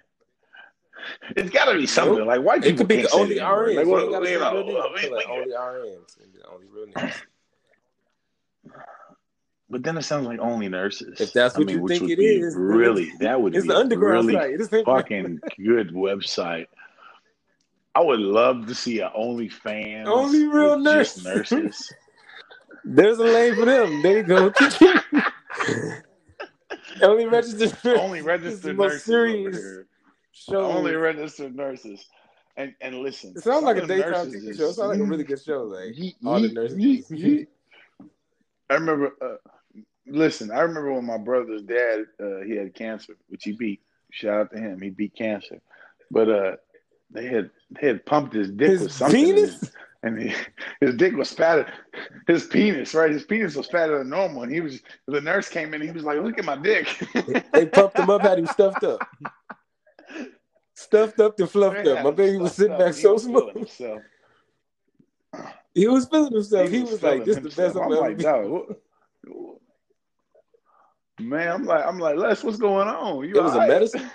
[1.35, 2.27] It's got to be something nope.
[2.27, 2.73] like white people.
[2.73, 3.75] It could be only RNs.
[3.75, 6.17] Like, what, you know, only RNs
[6.51, 6.87] only real.
[9.71, 11.21] But then it sounds like only nurses.
[11.21, 13.77] If that's what I mean, you think it is, really, that would it's be the
[13.77, 14.83] underground really site.
[14.85, 16.65] fucking good website.
[17.93, 20.07] I would love to see an OnlyFans.
[20.07, 21.23] Only real nurse.
[21.23, 21.93] nurses.
[22.83, 24.01] There's a lane for them.
[24.01, 24.51] There you go.
[27.03, 27.97] only registered.
[27.97, 29.03] Only registered nurses.
[29.03, 29.85] Serious
[30.31, 30.61] show.
[30.61, 32.05] Only registered nurses.
[32.57, 34.69] And and listen, it sounds like a daytime TV show.
[34.69, 35.63] It sounds like a really good show.
[35.63, 37.45] Like all the nurses.
[38.69, 39.13] I remember.
[39.21, 39.35] Uh,
[40.05, 43.81] listen, I remember when my brother's dad uh, he had cancer, which he beat.
[44.11, 45.61] Shout out to him, he beat cancer.
[46.11, 46.55] But uh,
[47.11, 49.71] they had they had pumped his dick his with something, penis?
[50.03, 50.35] and he,
[50.81, 51.71] his dick was fatter.
[52.27, 53.11] His penis, right?
[53.11, 54.81] His penis was fatter than normal, and he was.
[55.07, 56.87] The nurse came in, he was like, "Look at my dick."
[57.53, 59.07] they pumped him up, had him stuffed up,
[60.79, 62.03] stuffed up and fluffed up.
[62.03, 63.69] My baby was sitting back so smooth.
[65.75, 66.69] He was feeling himself.
[66.69, 68.75] He, he was, was like, "This is the best I'm, I'm like, dog,
[71.19, 73.27] Man, I'm like, I'm like, Les, what's going on?
[73.27, 73.69] You it was right?
[73.69, 74.09] a medicine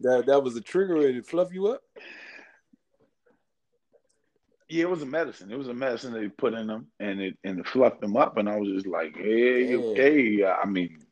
[0.00, 1.82] that that was a trigger and it fluff you up.
[4.68, 5.52] Yeah, it was a medicine.
[5.52, 8.36] It was a medicine they put in them, and it and it fluffed them up.
[8.36, 11.05] And I was just like, "Hey, okay." I mean,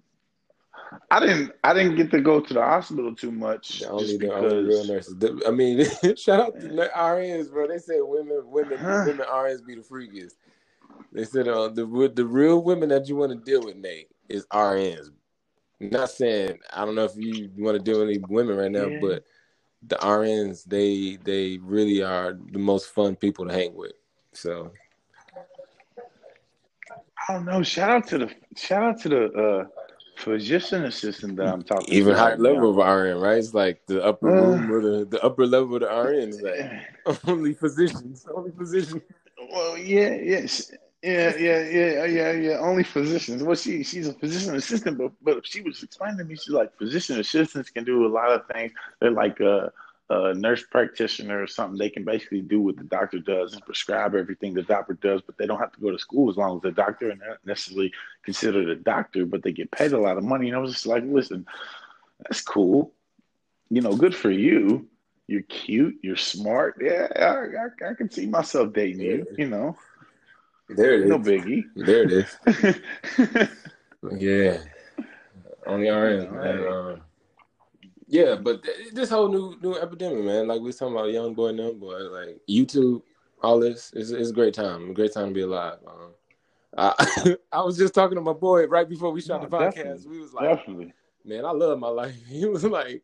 [1.11, 3.81] I didn't I didn't get to go to the hospital too much.
[3.81, 5.17] The only, the only real nurses.
[5.47, 5.85] I mean,
[6.17, 7.69] shout out to the RNs, bro.
[7.69, 9.05] They said women women huh?
[9.07, 10.35] women RNs be the freakiest.
[11.13, 14.47] They said uh, the the real women that you want to deal with, Nate, is
[14.47, 15.11] RNs.
[15.81, 18.87] not saying I don't know if you want to deal with any women right now,
[18.87, 18.99] yeah.
[19.01, 19.25] but
[19.87, 23.93] the RNs they they really are the most fun people to hang with.
[24.33, 24.73] So
[27.29, 27.63] I don't know.
[27.63, 29.65] Shout out to the shout out to the uh
[30.17, 31.97] physician assistant that I'm talking about.
[31.97, 33.39] even higher level of RN, right?
[33.39, 36.43] It's like the upper uh, room or the, the upper level of the RN is
[36.43, 39.03] like only physicians, only physicians.
[39.51, 40.73] Well, yeah, yes.
[41.03, 42.59] Yeah, yeah, yeah, yeah, yeah.
[42.59, 43.43] Only physicians.
[43.43, 46.77] Well, she she's a physician assistant, but but she was explaining to me, she's like
[46.79, 48.73] physician assistants can do a lot of things.
[49.01, 49.69] They're like uh
[50.11, 54.15] a nurse practitioner or something, they can basically do what the doctor does and prescribe
[54.15, 56.63] everything the doctor does, but they don't have to go to school as long as
[56.63, 60.25] the doctor and not necessarily considered a doctor, but they get paid a lot of
[60.25, 60.49] money.
[60.49, 61.47] And I was just like, listen,
[62.21, 62.93] that's cool.
[63.71, 64.89] You know, good for you.
[65.27, 65.97] You're cute.
[66.03, 66.77] You're smart.
[66.83, 69.27] Yeah, I, I, I can see myself dating you.
[69.39, 69.77] You know,
[70.69, 71.27] there it no is.
[71.27, 71.65] biggie.
[71.75, 73.49] There it is.
[74.19, 74.59] yeah,
[75.67, 76.31] only RN.
[76.31, 76.67] Right.
[76.67, 77.01] Um,
[78.15, 80.47] Yeah, but this whole new new epidemic, man.
[80.47, 83.03] Like we was talking about young boy, young boy, like YouTube,
[83.43, 84.91] all this is it's a great time.
[84.91, 85.79] A great time to be alive.
[85.85, 86.13] Um,
[86.79, 90.07] I, I was just talking to my boy right before we shot no, the podcast.
[90.07, 90.95] We was like, definitely.
[91.25, 92.15] man, I love my life.
[92.29, 93.03] He was like,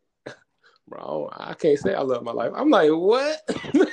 [0.86, 2.52] bro, I can't say I love my life.
[2.54, 3.40] I'm like, what?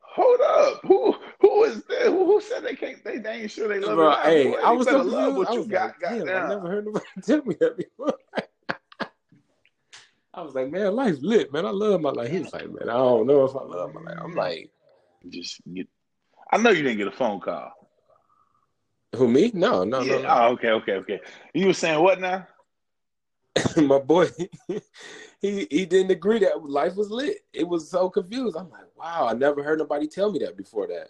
[0.00, 1.14] Hold up, who
[1.56, 2.02] who is that?
[2.04, 3.02] Who, who said they can't?
[3.02, 5.54] They, they ain't sure they love Bro, Hey, Boy, I was so love what I
[5.54, 5.94] you got.
[6.02, 8.14] Like, got I never heard nobody tell me that before.
[10.34, 11.64] I was like, man, life's lit, man.
[11.64, 12.30] I love my life.
[12.30, 14.18] He was like, man, I don't know if I love my life.
[14.22, 14.70] I'm like,
[15.30, 15.88] just get.
[16.52, 17.72] I know you didn't get a phone call.
[19.14, 19.50] Who me?
[19.54, 20.16] No, no, yeah.
[20.16, 20.28] no, no.
[20.28, 21.20] Oh, okay, okay, okay.
[21.54, 22.46] You were saying what now?
[23.78, 24.28] my boy,
[25.40, 27.38] he he didn't agree that life was lit.
[27.54, 28.56] It was so confused.
[28.56, 30.86] I'm like, wow, I never heard nobody tell me that before.
[30.86, 31.08] That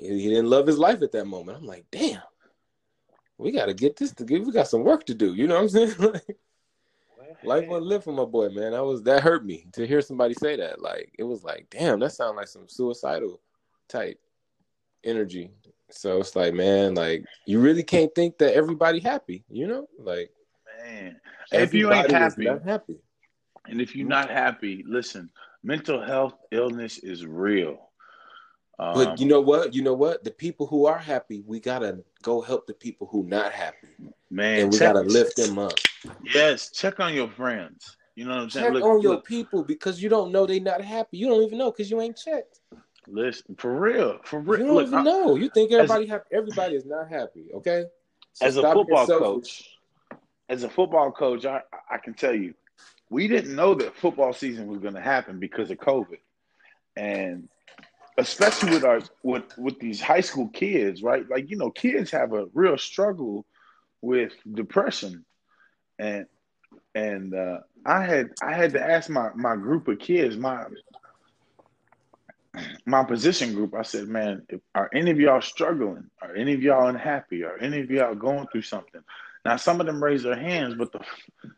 [0.00, 1.58] he, he didn't love his life at that moment.
[1.58, 2.22] I'm like, damn,
[3.38, 4.44] we got to get this to get.
[4.44, 5.34] We got some work to do.
[5.34, 5.94] You know what I'm saying?
[5.98, 6.38] like,
[7.44, 8.72] life wasn't lit for my boy, man.
[8.72, 10.80] That was that hurt me to hear somebody say that.
[10.80, 13.40] Like it was like, damn, that sounds like some suicidal
[13.88, 14.18] type
[15.04, 15.50] energy.
[15.90, 19.88] So it's like, man, like you really can't think that everybody happy, you know?
[19.98, 20.30] Like,
[20.82, 21.20] man,
[21.52, 22.98] if you ain't happy, happy,
[23.66, 24.10] and if you're mm-hmm.
[24.10, 25.30] not happy, listen,
[25.62, 27.89] mental health illness is real.
[28.80, 29.74] Um, but you know what?
[29.74, 30.24] You know what?
[30.24, 33.88] The people who are happy, we gotta go help the people who not happy.
[34.30, 35.78] Man, and we gotta lift them up.
[36.24, 37.98] Yes, check on your friends.
[38.14, 38.66] You know what I'm saying?
[38.66, 41.18] Check look, on your people because you don't know they not happy.
[41.18, 42.60] You don't even know because you ain't checked.
[43.06, 44.60] Listen, for real, for real.
[44.60, 45.34] You don't look, even I, know.
[45.36, 46.24] You think everybody happy?
[46.32, 47.48] Everybody is not happy.
[47.52, 47.84] Okay.
[48.32, 49.78] So as a football coach,
[50.48, 52.54] as a football coach, I, I can tell you,
[53.10, 56.18] we didn't know that football season was going to happen because of COVID,
[56.96, 57.46] and
[58.20, 61.28] especially with our with with these high school kids, right?
[61.28, 63.46] Like you know, kids have a real struggle
[64.02, 65.24] with depression,
[65.98, 66.26] and
[66.94, 70.64] and uh, I had I had to ask my my group of kids, my
[72.84, 73.74] my position group.
[73.74, 76.10] I said, "Man, if, are any of y'all struggling?
[76.20, 77.42] Are any of y'all unhappy?
[77.44, 79.00] Are any of y'all going through something?"
[79.46, 81.00] Now, some of them raise their hands, but the,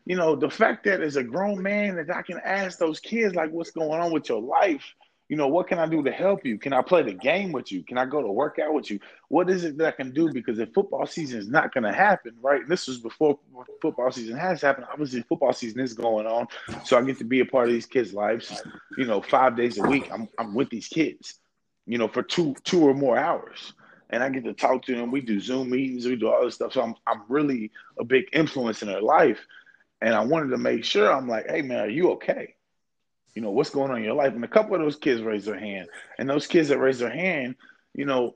[0.05, 3.35] you know, the fact that as a grown man that I can ask those kids
[3.35, 4.85] like, "What's going on with your life?"
[5.33, 6.59] You know, what can I do to help you?
[6.59, 7.81] Can I play the game with you?
[7.81, 8.99] Can I go to work out with you?
[9.29, 10.31] What is it that I can do?
[10.31, 12.61] Because if football season is not going to happen, right?
[12.67, 13.39] This was before
[13.81, 14.85] football season has happened.
[14.91, 16.45] Obviously, football season is going on,
[16.85, 18.61] so I get to be a part of these kids' lives.
[18.95, 21.39] You know, five days a week, I'm I'm with these kids.
[21.87, 23.73] You know, for two two or more hours,
[24.11, 25.09] and I get to talk to them.
[25.09, 26.73] We do Zoom meetings, we do all this stuff.
[26.73, 29.39] So I'm I'm really a big influence in their life,
[29.99, 32.53] and I wanted to make sure I'm like, hey man, are you okay?
[33.35, 34.33] You know, what's going on in your life?
[34.33, 35.87] And a couple of those kids raised their hand.
[36.19, 37.55] And those kids that raised their hand,
[37.93, 38.35] you know,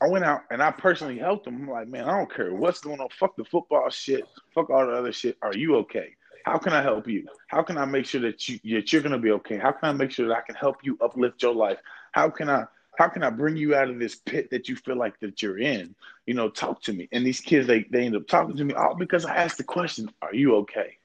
[0.00, 1.62] I went out and I personally helped them.
[1.62, 3.08] I'm like, man, I don't care what's going on.
[3.10, 4.24] Fuck the football shit.
[4.54, 5.36] Fuck all the other shit.
[5.42, 6.16] Are you okay?
[6.44, 7.26] How can I help you?
[7.46, 9.58] How can I make sure that you that you're gonna be okay?
[9.58, 11.78] How can I make sure that I can help you uplift your life?
[12.10, 12.64] How can I
[12.98, 15.58] how can I bring you out of this pit that you feel like that you're
[15.58, 15.94] in?
[16.26, 17.08] You know, talk to me.
[17.12, 19.64] And these kids they, they end up talking to me all because I asked the
[19.64, 20.98] question, Are you okay?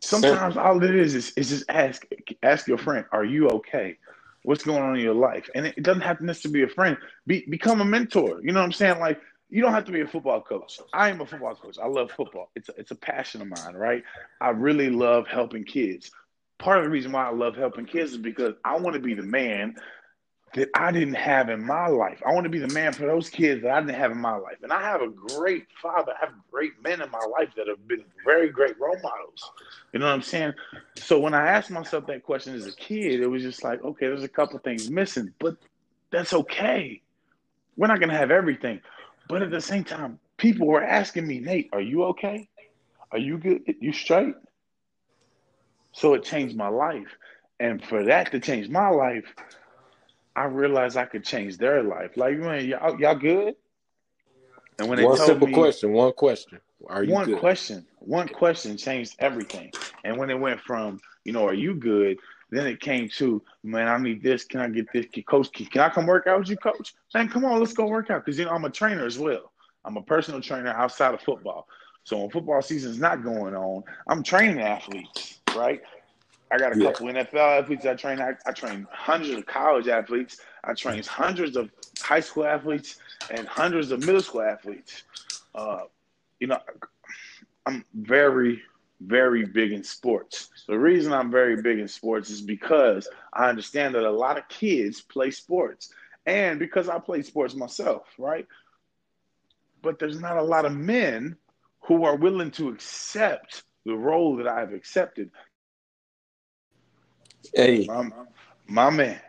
[0.00, 2.06] Sometimes all it is is, is just ask
[2.42, 3.98] ask your friend, "Are you okay?
[4.42, 6.96] What's going on in your life?" And it, doesn't have to necessarily be a friend.
[7.26, 8.40] Be become a mentor.
[8.42, 8.98] You know what I'm saying?
[8.98, 10.78] Like you don't have to be a football coach.
[10.92, 11.76] I am a football coach.
[11.82, 12.50] I love football.
[12.54, 14.02] It's a, it's a passion of mine, right?
[14.40, 16.10] I really love helping kids.
[16.58, 19.14] Part of the reason why I love helping kids is because I want to be
[19.14, 19.76] the man
[20.54, 22.20] that I didn't have in my life.
[22.26, 24.34] I want to be the man for those kids that I didn't have in my
[24.36, 24.56] life.
[24.62, 27.86] And I have a great father, I have great men in my life that have
[27.86, 29.50] been very great role models.
[29.92, 30.54] You know what I'm saying?
[30.96, 34.06] So when I asked myself that question as a kid, it was just like, okay,
[34.06, 35.56] there's a couple things missing, but
[36.10, 37.00] that's okay.
[37.76, 38.80] We're not going to have everything.
[39.28, 42.48] But at the same time, people were asking me, Nate, are you okay?
[43.12, 43.62] Are you good?
[43.80, 44.34] You straight?
[45.92, 47.16] So it changed my life.
[47.60, 49.24] And for that to change my life,
[50.36, 52.16] I realized I could change their life.
[52.16, 53.56] Like, man, y'all, y'all good?
[54.78, 57.38] And when one simple me, question, one question, are you one good?
[57.38, 59.72] question, one question changed everything.
[60.04, 62.16] And when it went from, you know, are you good?
[62.50, 64.44] Then it came to, man, I need this.
[64.44, 65.06] Can I get this?
[65.28, 66.94] Coach, can I come work out with you, coach?
[67.14, 68.24] Man, come on, let's go work out.
[68.24, 69.52] Because, you know, I'm a trainer as well.
[69.84, 71.68] I'm a personal trainer outside of football.
[72.04, 75.82] So when football season's not going on, I'm training athletes, right?
[76.50, 76.86] I got a yeah.
[76.86, 78.20] couple NFL athletes I train.
[78.20, 80.40] I, I train hundreds of college athletes.
[80.64, 82.96] I train hundreds of high school athletes
[83.30, 85.04] and hundreds of middle school athletes.
[85.54, 85.82] Uh,
[86.40, 86.58] you know,
[87.66, 88.62] I'm very,
[89.00, 90.48] very big in sports.
[90.66, 94.48] The reason I'm very big in sports is because I understand that a lot of
[94.48, 95.92] kids play sports,
[96.26, 98.46] and because I play sports myself, right?
[99.82, 101.36] But there's not a lot of men
[101.82, 105.30] who are willing to accept the role that I've accepted
[107.54, 108.10] Hey, my,
[108.66, 109.20] my man.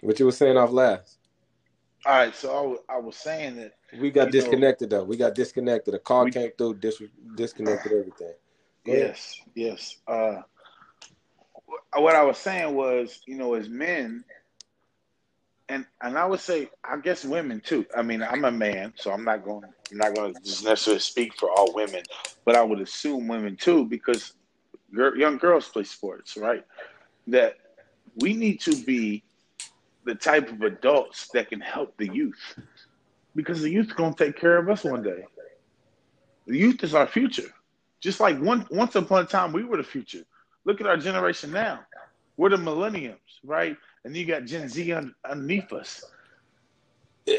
[0.00, 1.18] What you were saying off last?
[2.06, 5.04] All right, so I, w- I was saying that we got disconnected know, though.
[5.04, 5.94] We got disconnected.
[5.94, 7.02] A call we, came through, dis-
[7.34, 8.34] disconnected everything.
[8.84, 9.52] Go yes, ahead.
[9.54, 9.96] yes.
[10.06, 10.42] Uh,
[11.96, 14.24] what I was saying was, you know, as men,
[15.70, 17.86] and and I would say, I guess women too.
[17.96, 21.00] I mean, I'm a man, so I'm not going, I'm not going to just necessarily
[21.00, 22.02] speak for all women,
[22.44, 24.34] but I would assume women too, because
[24.94, 26.64] young girls play sports, right?
[27.26, 27.56] That
[28.16, 29.24] we need to be
[30.04, 32.58] the type of adults that can help the youth
[33.34, 35.24] because the youth going to take care of us one day.
[36.46, 37.50] The youth is our future.
[38.00, 40.24] Just like one, once upon a time, we were the future.
[40.64, 41.80] Look at our generation now.
[42.36, 43.76] We're the millenniums, right?
[44.04, 46.04] And you got Gen Z un- underneath us.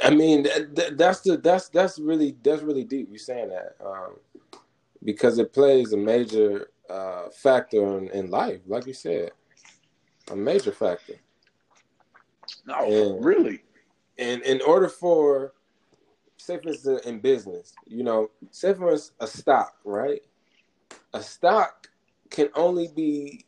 [0.03, 3.09] I mean, that, that's the that's that's really that's really deep.
[3.11, 4.15] You saying that um,
[5.03, 9.31] because it plays a major uh, factor in, in, life, like you said,
[10.31, 11.15] a major factor.
[12.65, 13.63] No, and, really.
[14.17, 15.53] And in order for,
[16.37, 20.21] say for instance, in business, you know, say for instance, a stock, right?
[21.13, 21.89] A stock
[22.29, 23.45] can only be,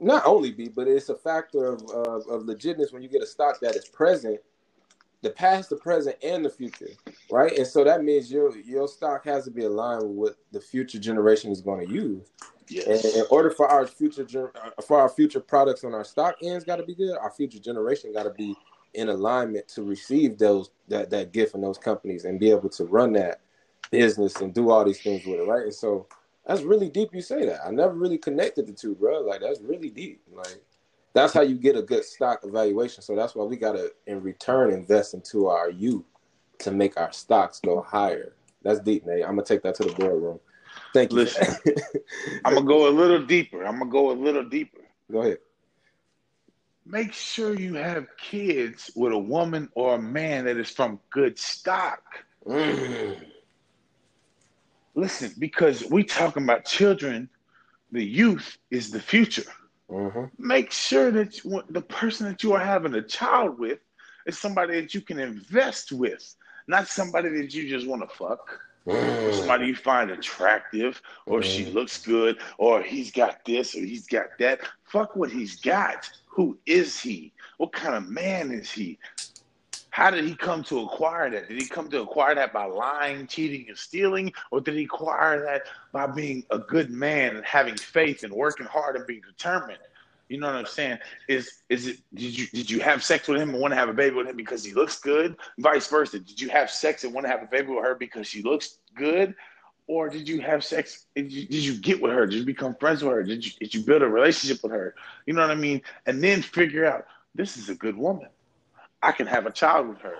[0.00, 3.26] not only be, but it's a factor of, of, of legitness when you get a
[3.26, 4.40] stock that is present
[5.22, 6.90] the past, the present, and the future,
[7.30, 7.56] right?
[7.56, 10.98] And so that means your your stock has to be aligned with what the future
[10.98, 12.30] generation is going to use.
[12.68, 13.16] Yes.
[13.16, 16.76] In order for our future uh, for our future products on our stock ends got
[16.76, 18.54] to be good, our future generation got to be
[18.94, 22.84] in alignment to receive those that that gift from those companies and be able to
[22.84, 23.40] run that
[23.90, 25.64] business and do all these things with it, right?
[25.64, 26.06] And so
[26.46, 27.10] that's really deep.
[27.12, 27.60] You say that.
[27.64, 29.20] I never really connected the two, bro.
[29.20, 30.20] Like that's really deep.
[30.32, 30.60] Like
[31.14, 33.02] that's how you get a good stock evaluation.
[33.02, 36.04] So that's why we gotta, in return, invest into our youth
[36.58, 39.22] to make our stocks go higher That's deep, Nate.
[39.22, 40.40] I'm gonna take that to the boardroom.
[40.96, 41.18] Thank you.
[41.18, 41.54] Listen,
[42.46, 43.66] I'm gonna go a little deeper.
[43.66, 44.80] I'm gonna go a little deeper.
[45.12, 45.38] Go ahead.
[46.86, 51.38] Make sure you have kids with a woman or a man that is from good
[51.38, 52.00] stock.
[52.46, 53.18] Mm.
[54.94, 57.28] Listen, because we talking about children,
[57.92, 59.52] the youth is the future.
[59.90, 60.24] Mm-hmm.
[60.38, 63.80] Make sure that you, the person that you are having a child with
[64.24, 66.34] is somebody that you can invest with,
[66.66, 68.60] not somebody that you just want to fuck.
[68.86, 69.34] Mm.
[69.34, 71.44] Somebody you find attractive, or mm.
[71.44, 74.60] she looks good, or he's got this, or he's got that.
[74.84, 76.08] Fuck what he's got.
[76.28, 77.32] Who is he?
[77.58, 78.98] What kind of man is he?
[79.90, 81.48] How did he come to acquire that?
[81.48, 84.30] Did he come to acquire that by lying, cheating, and stealing?
[84.50, 88.66] Or did he acquire that by being a good man and having faith and working
[88.66, 89.78] hard and being determined?
[90.28, 90.98] You know what I'm saying?
[91.28, 93.88] Is is it did you did you have sex with him and want to have
[93.88, 95.36] a baby with him because he looks good?
[95.58, 96.18] Vice versa.
[96.18, 98.78] Did you have sex and want to have a baby with her because she looks
[98.94, 99.34] good?
[99.88, 101.06] Or did you have sex?
[101.14, 102.26] Did you, did you get with her?
[102.26, 103.22] Did you become friends with her?
[103.22, 104.96] Did you did you build a relationship with her?
[105.26, 105.80] You know what I mean?
[106.06, 107.06] And then figure out
[107.36, 108.28] this is a good woman.
[109.02, 110.16] I can have a child with her.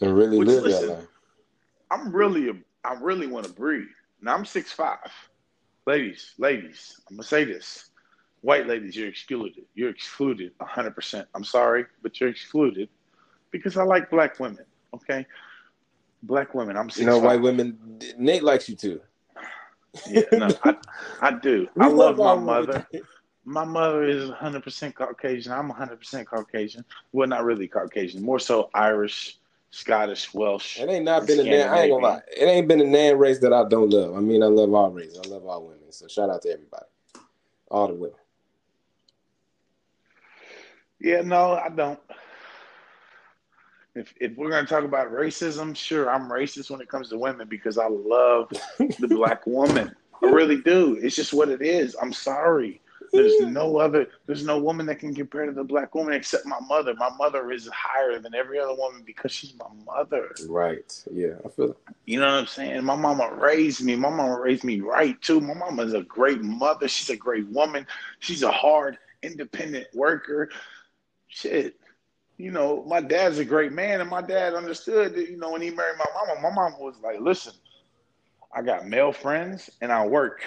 [0.00, 1.06] And really Which, live listen, that life.
[1.90, 2.52] I'm really a,
[2.84, 3.88] I really want to breathe.
[4.22, 5.10] Now I'm six five.
[5.88, 7.88] Ladies, ladies, I'm gonna say this.
[8.42, 9.64] White ladies, you're excluded.
[9.74, 11.24] You're excluded 100%.
[11.34, 12.90] I'm sorry, but you're excluded
[13.52, 14.66] because I like black women.
[14.92, 15.24] Okay,
[16.24, 16.76] black women.
[16.76, 17.78] I'm you know white women.
[18.18, 19.00] Nate likes you too.
[20.10, 20.76] yeah, no, I,
[21.22, 21.66] I do.
[21.80, 22.86] I love, love my mother
[23.46, 25.52] my mother is 100% Caucasian.
[25.52, 26.84] I'm 100% Caucasian.
[27.12, 29.38] Well, not really Caucasian, more so Irish,
[29.70, 30.80] Scottish, Welsh.
[30.80, 31.68] It ain't not been a name.
[31.70, 32.20] I ain't gonna lie.
[32.36, 34.16] It ain't been a name race that I don't love.
[34.16, 35.20] I mean, I love all races.
[35.22, 35.92] I love all women.
[35.92, 36.86] So shout out to everybody,
[37.70, 38.16] all the women.
[41.00, 42.00] Yeah, no, I don't.
[43.94, 47.48] If if we're gonna talk about racism, sure, I'm racist when it comes to women
[47.48, 48.48] because I love
[48.78, 49.94] the black woman.
[50.22, 50.98] I really do.
[51.00, 51.94] It's just what it is.
[52.00, 52.80] I'm sorry.
[53.12, 56.58] There's no other, there's no woman that can compare to the black woman except my
[56.68, 56.94] mother.
[56.94, 60.34] My mother is higher than every other woman because she's my mother.
[60.48, 61.04] Right.
[61.12, 61.76] Yeah, I feel it.
[62.04, 62.84] You know what I'm saying?
[62.84, 63.96] My mama raised me.
[63.96, 65.40] My mama raised me right too.
[65.40, 66.88] My mama is a great mother.
[66.88, 67.86] She's a great woman.
[68.18, 70.50] She's a hard, independent worker.
[71.28, 71.76] Shit.
[72.36, 75.60] You know, my dad's a great man, and my dad understood that, you know, when
[75.60, 77.52] he married my mama, my mama was like, listen,
[78.54, 80.42] I got male friends and I work.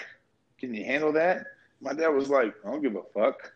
[0.58, 1.46] Can you handle that?
[1.82, 3.54] My dad was like, I don't give a fuck.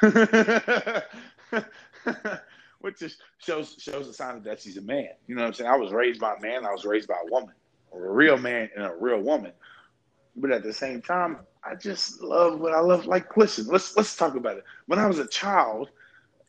[2.80, 5.08] Which just shows shows a sign that she's a man.
[5.26, 5.70] You know what I'm saying?
[5.70, 7.54] I was raised by a man, I was raised by a woman.
[7.90, 9.52] Or a real man and a real woman.
[10.36, 13.06] But at the same time, I just love what I love.
[13.06, 14.64] Like, listen, let's let's talk about it.
[14.86, 15.90] When I was a child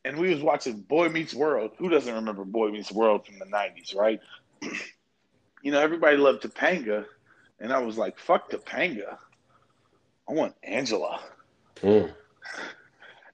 [0.05, 3.45] and we was watching Boy Meets World, who doesn't remember Boy Meets World from the
[3.45, 4.19] nineties, right?
[5.63, 7.05] you know, everybody loved Topanga,
[7.59, 9.17] and I was like, fuck Topanga.
[10.29, 11.19] I want Angela.
[11.81, 12.11] Mm.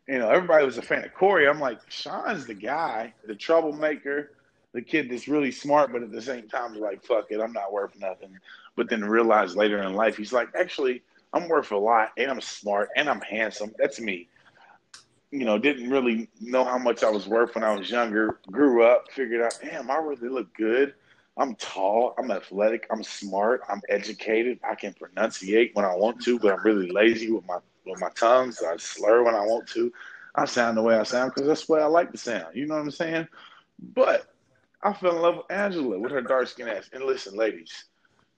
[0.07, 1.47] You know, everybody was a fan of Corey.
[1.47, 4.31] I'm like, Sean's the guy, the troublemaker,
[4.71, 7.51] the kid that's really smart, but at the same time, is like, fuck it, I'm
[7.51, 8.37] not worth nothing.
[8.75, 11.01] But then realize later in life, he's like, actually,
[11.33, 13.73] I'm worth a lot, and I'm smart, and I'm handsome.
[13.77, 14.29] That's me.
[15.31, 18.39] You know, didn't really know how much I was worth when I was younger.
[18.51, 20.93] Grew up, figured out, damn, I really look good.
[21.37, 24.59] I'm tall, I'm athletic, I'm smart, I'm educated.
[24.63, 28.09] I can pronunciate when I want to, but I'm really lazy with my with my
[28.15, 29.91] tongue, so I slur when I want to.
[30.35, 32.55] I sound the way I sound because that's the way I like to sound.
[32.55, 33.27] You know what I'm saying?
[33.93, 34.33] But
[34.81, 36.89] I fell in love with Angela with her dark skin ass.
[36.93, 37.85] And listen, ladies,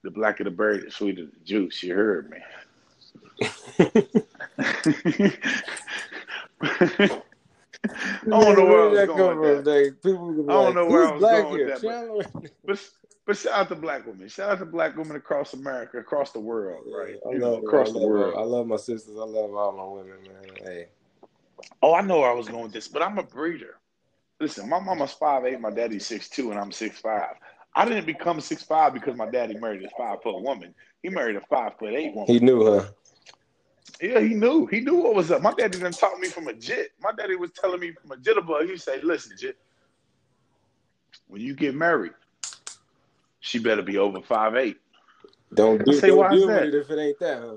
[0.02, 1.82] the blacker the berry, the sweeter the juice.
[1.82, 2.38] You heard me.
[7.90, 10.02] I don't know where I was going with that.
[10.02, 12.22] People I don't know where I was going with that.
[12.32, 12.90] But, but,
[13.26, 14.28] but shout out to black women.
[14.28, 17.16] Shout out to black women across America, across the world, right?
[17.26, 18.34] I love, across the world.
[18.36, 19.16] I love my sisters.
[19.16, 20.66] I love all my women, man.
[20.66, 20.86] Hey.
[21.82, 23.76] Oh, I know where I was going with this, but I'm a breeder.
[24.40, 27.34] Listen, my mama's five eight, my daddy's six two, and I'm six five.
[27.74, 30.74] I didn't become six five because my daddy married a five foot woman.
[31.02, 32.32] He married a five foot eight woman.
[32.32, 32.88] He knew her.
[34.00, 34.66] Yeah, he knew.
[34.66, 35.42] He knew what was up.
[35.42, 36.92] My daddy didn't talk me from a jit.
[37.00, 38.68] My daddy was telling me from a jitterbug.
[38.68, 39.56] He say, "Listen, jit,
[41.26, 42.12] when you get married,
[43.40, 44.78] she better be over five eight.
[45.54, 47.56] Don't, do, say, don't deal with it if it ain't that." Huh?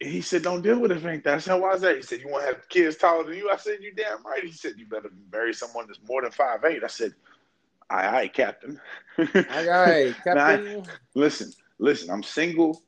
[0.00, 1.96] He said, "Don't deal with it if it ain't that." I said, "Why is that?"
[1.96, 4.44] He said, "You want to have kids taller than you?" I said, "You damn right."
[4.44, 6.82] He said, "You better marry someone that's more than five eight.
[6.82, 7.14] I said,
[7.90, 8.80] "Aye, aye, Captain."
[9.18, 10.38] aye, aye, Captain.
[10.38, 10.82] I,
[11.14, 12.10] listen, listen.
[12.10, 12.82] I'm single.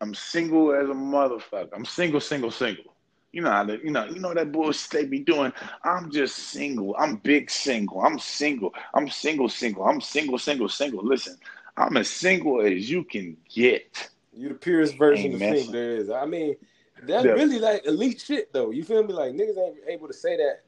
[0.00, 1.70] I'm single as a motherfucker.
[1.74, 2.94] I'm single, single, single.
[3.32, 5.52] You know how to, you know, you know that bullshit they be doing.
[5.84, 6.96] I'm just single.
[6.98, 8.00] I'm big single.
[8.00, 8.74] I'm single.
[8.94, 9.84] I'm single, single.
[9.84, 11.04] I'm single, single, single.
[11.04, 11.36] Listen,
[11.76, 14.10] I'm as single as you can get.
[14.32, 16.10] You the purest version of single there is.
[16.10, 16.56] I mean,
[17.04, 17.32] that's yeah.
[17.32, 18.70] really like elite shit though.
[18.70, 19.12] You feel me?
[19.12, 20.62] Like niggas ain't able to say that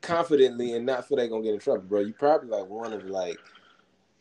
[0.00, 2.00] confidently and not feel they gonna get in trouble, bro.
[2.00, 3.38] You probably like one of like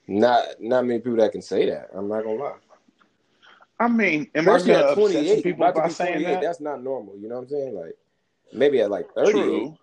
[0.08, 1.90] not not many people that can say that.
[1.96, 2.54] I'm not gonna lie.
[3.80, 6.42] I mean, am Especially I gonna 28, people by saying that?
[6.42, 7.16] That's not normal.
[7.18, 7.76] You know what I'm saying?
[7.76, 7.98] Like
[8.54, 9.32] maybe at like 30.
[9.32, 9.78] True.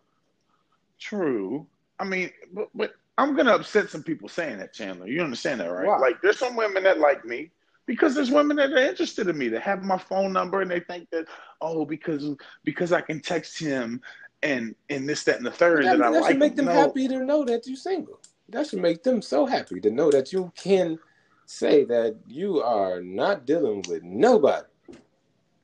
[0.98, 1.66] True.
[1.98, 5.06] I mean, but, but I'm gonna upset some people saying that, Chandler.
[5.06, 5.86] You understand that, right?
[5.86, 5.98] Why?
[5.98, 7.50] Like, there's some women that like me
[7.86, 10.80] because there's women that are interested in me that have my phone number and they
[10.80, 11.26] think that
[11.60, 12.34] oh because
[12.64, 14.00] because I can text him
[14.42, 16.30] and and this that and the third that, that I that like.
[16.32, 16.72] should make them no.
[16.72, 18.20] happy to know that you're single.
[18.48, 20.98] That should make them so happy to know that you can
[21.46, 24.66] say that you are not dealing with nobody.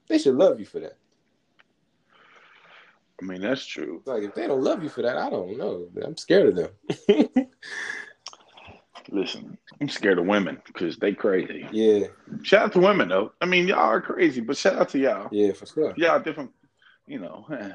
[0.08, 0.96] They should love you for that.
[3.20, 4.02] I mean, that's true.
[4.06, 5.88] Like if they don't love you for that, I don't know.
[6.02, 6.72] I'm scared of
[7.08, 7.28] them.
[9.10, 11.66] Listen, I'm scared of women because they crazy.
[11.72, 12.06] Yeah.
[12.42, 13.32] Shout out to women though.
[13.40, 15.28] I mean, y'all are crazy, but shout out to y'all.
[15.32, 15.94] Yeah, for sure.
[15.96, 16.50] Y'all different.
[17.06, 17.46] You know,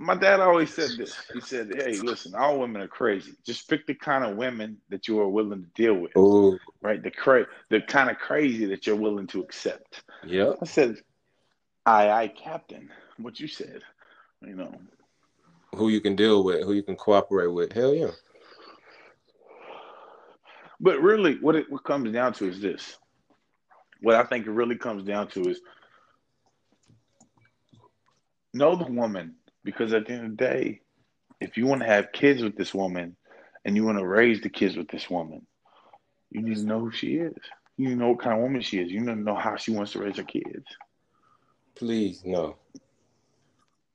[0.00, 1.14] my dad always said this.
[1.32, 3.34] He said, "Hey, listen, all women are crazy.
[3.44, 6.16] Just pick the kind of women that you are willing to deal with.
[6.16, 6.58] Ooh.
[6.82, 7.02] Right?
[7.02, 10.54] The cra- the kind of crazy that you're willing to accept." Yeah.
[10.60, 10.96] I said,
[11.86, 13.82] "Aye, aye, Captain." What you said
[14.42, 14.72] you know.
[15.76, 17.72] Who you can deal with, who you can cooperate with.
[17.72, 18.10] Hell yeah.
[20.80, 22.96] But really, what it what comes down to is this.
[24.00, 25.60] What I think it really comes down to is
[28.52, 30.80] know the woman because at the end of the day,
[31.40, 33.16] if you want to have kids with this woman
[33.64, 35.46] and you want to raise the kids with this woman,
[36.30, 37.36] you need to know who she is.
[37.76, 38.90] You need to know what kind of woman she is.
[38.90, 40.66] You need to know how she wants to raise her kids.
[41.74, 42.56] Please, no.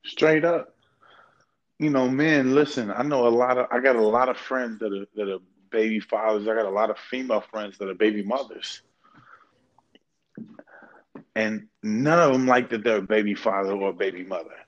[0.04, 0.76] Straight up.
[1.78, 4.80] You know, men, listen, I know a lot of I got a lot of friends
[4.80, 5.40] that are that are
[5.72, 6.48] baby fathers.
[6.48, 8.82] I got a lot of female friends that are baby mothers.
[11.36, 14.65] And none of them like that they're a baby father or a baby mother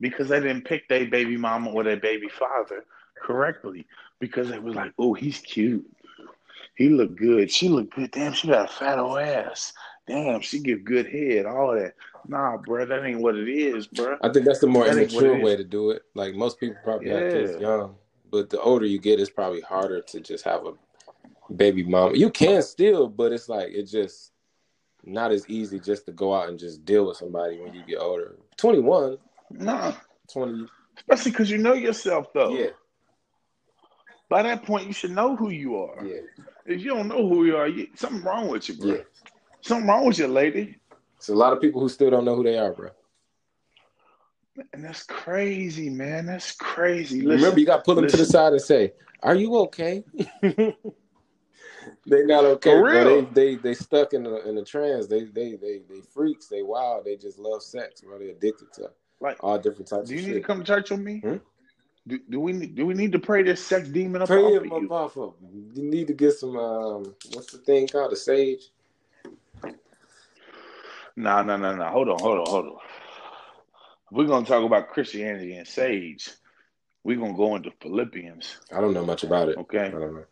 [0.00, 2.84] because they didn't pick their baby mama or their baby father
[3.20, 3.86] correctly
[4.20, 5.86] because they was like, oh, he's cute.
[6.74, 7.50] He look good.
[7.50, 8.10] She look good.
[8.12, 9.72] Damn, she got a fat old ass.
[10.06, 11.44] Damn, she give good head.
[11.44, 11.94] All that.
[12.26, 14.16] Nah, bro, that ain't what it is, bro.
[14.22, 16.02] I think that's the more that immature way to do it.
[16.14, 17.20] Like most people probably yeah.
[17.20, 17.94] have kids young,
[18.30, 20.72] but the older you get, it's probably harder to just have a
[21.52, 22.16] baby mama.
[22.16, 24.32] You can still, but it's like it's just
[25.04, 27.98] not as easy just to go out and just deal with somebody when you get
[27.98, 28.36] older.
[28.56, 29.18] Twenty one,
[29.50, 29.94] nah,
[30.32, 32.56] twenty, especially because you know yourself though.
[32.56, 32.70] Yeah.
[34.28, 36.04] By that point, you should know who you are.
[36.04, 36.20] Yeah.
[36.66, 38.88] If you don't know who you are, you, something wrong with you, bro.
[38.90, 39.02] Yeah.
[39.62, 40.76] Something wrong with you, lady.
[41.16, 42.90] It's a lot of people who still don't know who they are, bro.
[44.72, 46.26] And that's crazy, man.
[46.26, 47.22] That's crazy.
[47.22, 48.18] Listen, Remember, you got to pull them listen.
[48.18, 48.92] to the side and say,
[49.22, 50.04] "Are you okay?"
[50.42, 50.74] they
[52.24, 53.02] not okay, For real.
[53.04, 53.20] Bro.
[53.32, 55.06] They they they stuck in the in the trance.
[55.06, 56.48] They they they they freaks.
[56.48, 57.04] They wild.
[57.04, 58.18] They just love sex, bro.
[58.18, 58.90] They addicted to
[59.20, 60.08] like all different types.
[60.08, 60.42] Do you need shit.
[60.42, 61.20] to come to church with me?
[61.20, 61.36] Hmm?
[62.06, 64.72] Do, do we do we need to pray this sex demon up pray off him
[64.72, 65.34] of off of
[65.74, 68.12] You need to get some um what's the thing called?
[68.12, 68.70] a sage.
[71.16, 71.84] No, no, no, no.
[71.84, 72.78] Hold on, hold on, hold on.
[74.10, 76.30] We're gonna talk about Christianity and Sage.
[77.04, 78.56] We're gonna go into Philippians.
[78.72, 79.58] I don't know much about it.
[79.58, 79.86] Okay.
[79.86, 80.24] I don't know.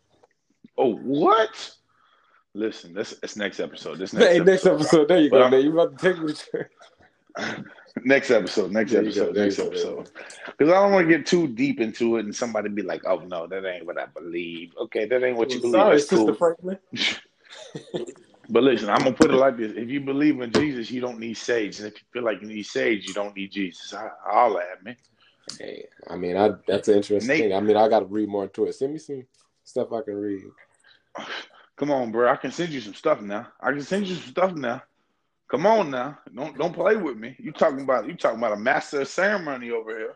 [0.77, 1.75] Oh, what?
[2.53, 3.99] Listen, this this next episode.
[3.99, 5.07] This next hey, episode, next episode.
[5.09, 5.49] There you go.
[5.49, 5.61] Man.
[5.61, 7.63] You about to take me to
[8.03, 8.71] next episode.
[8.71, 9.35] Next episode.
[9.35, 10.09] Next episode.
[10.45, 13.19] Because I don't want to get too deep into it, and somebody be like, "Oh
[13.19, 15.73] no, that ain't what I believe." Okay, that ain't what you believe.
[15.73, 16.35] Sorry, That's Sister cool.
[16.35, 16.79] Franklin.
[18.49, 21.19] But listen, I'm gonna put it like this: If you believe in Jesus, you don't
[21.19, 23.93] need sage, and if you feel like you need sage, you don't need Jesus.
[23.93, 24.95] I, I'll add me.
[25.59, 27.53] Hey, I mean, I that's an interesting Nate, thing.
[27.53, 28.73] I mean, I got to read more into it.
[28.73, 29.25] Send me some
[29.63, 30.43] stuff I can read.
[31.75, 32.31] Come on, bro.
[32.31, 33.47] I can send you some stuff now.
[33.61, 34.81] I can send you some stuff now.
[35.49, 36.19] Come on now.
[36.35, 37.35] Don't don't play with me.
[37.39, 40.15] You talking about you talking about a master of ceremony over here.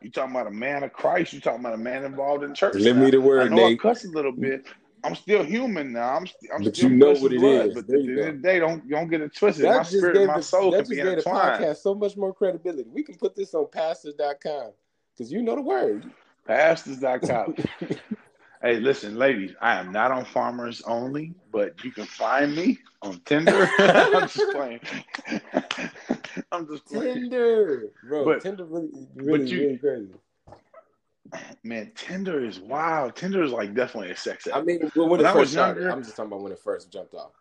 [0.00, 1.32] You talking about a man of Christ.
[1.32, 2.74] You talking about a man involved in church.
[2.76, 3.80] Let me the word, I know Nate.
[3.80, 4.66] I cuss a little bit,
[5.04, 6.16] I'm still human now.
[6.16, 7.74] I'm, I'm but still you know what it blood, is.
[7.74, 9.66] But there at the end of the day, don't don't get it twisted.
[9.66, 11.64] That my spirit, my soul that can be intertwined.
[11.64, 12.88] Podcast so much more credibility.
[12.90, 14.72] We can put this on pastors.com
[15.12, 16.10] because you know the word.
[16.46, 17.54] Pastors.com.
[18.64, 23.20] hey, listen, ladies, I am not on Farmers Only, but you can find me on
[23.26, 23.68] Tinder.
[23.78, 24.80] I'm just playing.
[26.52, 27.14] I'm just playing.
[27.14, 28.24] Tinder, bro.
[28.24, 30.14] But, Tinder really, really, you, really crazy
[31.62, 33.10] man, Tinder is wow.
[33.10, 34.56] Tinder is like definitely a sex app.
[34.56, 36.92] I mean, when, when it first started, younger, I'm just talking about when it first
[36.92, 37.32] jumped off.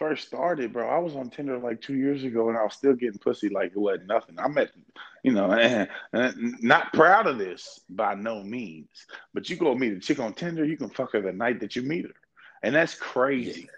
[0.00, 0.88] First started, bro.
[0.88, 3.72] I was on Tinder like two years ago, and I was still getting pussy like
[3.72, 4.34] it wasn't nothing.
[4.38, 4.70] I'm at,
[5.22, 8.88] you know, and, and not proud of this by no means.
[9.34, 11.76] But you go meet a chick on Tinder, you can fuck her the night that
[11.76, 12.14] you meet her.
[12.62, 13.68] and that's crazy.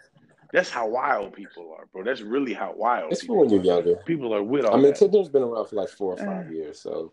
[0.53, 2.05] That's how wild people are, bro.
[2.05, 3.11] That's really how wild.
[3.11, 3.97] It's for when you're younger.
[4.07, 4.75] People are with all.
[4.75, 4.97] I mean, that.
[4.97, 6.25] Tinder's been around for like four or eh.
[6.25, 7.11] five years, so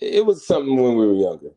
[0.00, 1.50] it was something when we were younger.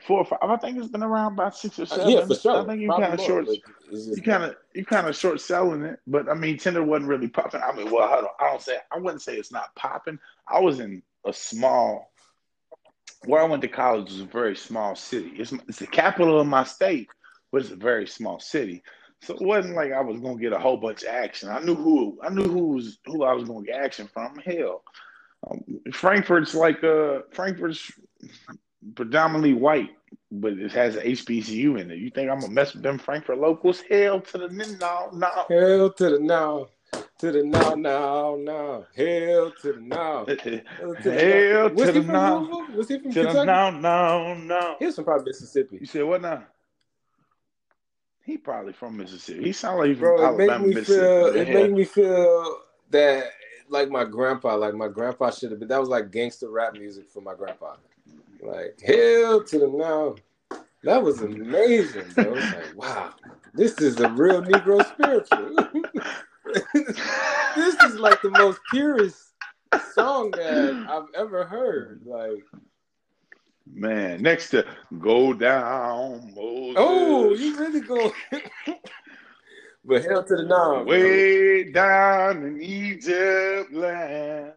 [0.00, 0.38] Four or five.
[0.42, 2.06] I think it's been around about six or seven.
[2.06, 2.62] Uh, yeah, for sure.
[2.62, 3.46] I think you kind of short.
[3.90, 7.28] You kind of you kind of short selling it, but I mean, Tinder wasn't really
[7.28, 7.60] popping.
[7.60, 10.18] I mean, well, I don't, I don't say I wouldn't say it's not popping.
[10.48, 12.10] I was in a small.
[13.26, 15.32] Where I went to college was a very small city.
[15.36, 17.08] It's it's the capital of my state,
[17.52, 18.82] but it's a very small city.
[19.20, 21.50] So it wasn't like I was gonna get a whole bunch of action.
[21.50, 24.38] I knew who I knew who was who I was gonna get action from.
[24.38, 24.82] Hell,
[25.48, 25.62] um,
[25.92, 27.92] Frankfort's like uh Frankfort's
[28.94, 29.90] predominantly white,
[30.30, 31.98] but it has an HBCU in it.
[31.98, 33.82] You think I'm gonna mess with them Frankfort locals?
[33.88, 35.44] Hell to the no, no.
[35.48, 36.68] Hell to the no.
[37.18, 38.86] To the no, no, no.
[38.94, 40.26] Hell to the no.
[40.26, 42.66] Hell to the no.
[42.74, 43.46] Was he from to Kentucky?
[43.46, 44.76] no, no, no.
[44.78, 45.78] He's from probably Mississippi.
[45.80, 46.44] You said what now?
[48.24, 49.44] He probably from Mississippi.
[49.44, 51.00] He sounds like he's Bro, from Alabama, it Mississippi.
[51.00, 51.54] Feel, it yeah.
[51.54, 52.58] made me feel
[52.90, 53.24] that
[53.68, 55.68] like my grandpa, like my grandpa should have been.
[55.68, 57.76] That was like gangster rap music for my grandpa.
[58.42, 60.16] Like hell to the now.
[60.84, 62.32] That was amazing, bro.
[62.32, 63.14] like wow,
[63.54, 65.56] this is a real Negro spiritual.
[67.54, 69.34] this is like the most purest
[69.94, 72.02] song that I've ever heard.
[72.04, 72.44] Like
[73.74, 74.66] Man, next to
[74.98, 76.76] go down, Moses.
[76.76, 78.12] Oh, you really go.
[79.84, 80.82] but hell to the now.
[80.82, 84.52] Way down in Egypt land.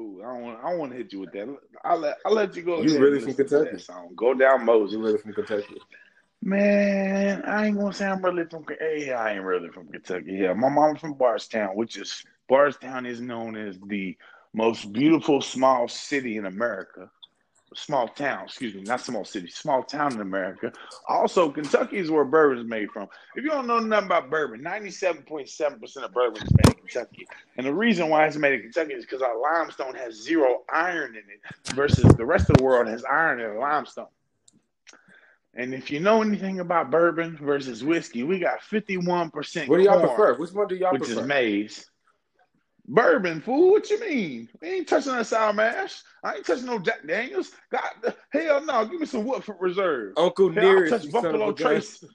[0.00, 0.58] Ooh, I don't want.
[0.64, 1.54] I don't want to hit you with that.
[1.84, 2.16] I'll let.
[2.24, 2.80] I'll let you go.
[2.80, 3.78] You really from Kentucky?
[3.78, 4.12] Song.
[4.16, 4.94] Go down, Moses.
[4.94, 5.76] You really from Kentucky?
[6.42, 8.64] Man, I ain't gonna say I'm really from.
[8.78, 10.32] Hey, I ain't really from Kentucky.
[10.32, 14.16] Yeah, my mom's from Bardstown, which is Bardstown is known as the
[14.54, 17.10] most beautiful small city in America
[17.74, 20.72] small town, excuse me, not small city, small town in America.
[21.08, 23.08] Also, Kentucky is where bourbon is made from.
[23.36, 27.26] If you don't know nothing about bourbon, 97.7% of bourbon is made Kentucky.
[27.56, 31.16] And the reason why it's made in Kentucky is because our limestone has zero iron
[31.16, 34.06] in it versus the rest of the world has iron in the limestone.
[35.54, 39.68] And if you know anything about bourbon versus whiskey, we got 51%.
[39.68, 40.36] What do y'all prefer?
[40.38, 41.14] Which one do y'all which prefer?
[41.16, 41.86] Which is maize.
[42.86, 43.72] Bourbon, fool.
[43.72, 44.48] What you mean?
[44.60, 46.02] We ain't touching that sour mash.
[46.24, 47.52] I ain't touching no Jack Daniels.
[47.70, 48.84] God, hell no.
[48.84, 50.14] Give me some Woodford Reserve.
[50.16, 52.04] Uncle hell, Nearest, touch Buffalo Trace.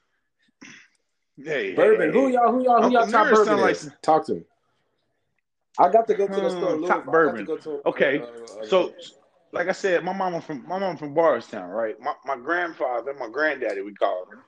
[1.38, 2.13] Hey, bourbon.
[2.13, 2.49] Hey, who y'all?
[2.49, 2.82] Who y'all?
[2.82, 3.59] Who y'all top bourbon?
[3.59, 3.78] Like...
[4.01, 4.43] Talk to me.
[5.78, 6.78] I got to go to the store.
[6.78, 7.45] Hmm, top bourbon.
[7.45, 8.93] To, to, okay, uh, uh, so
[9.51, 11.99] like I said, my mama from my mom from Bardstown, right?
[11.99, 14.39] My my grandfather, my granddaddy, we call him.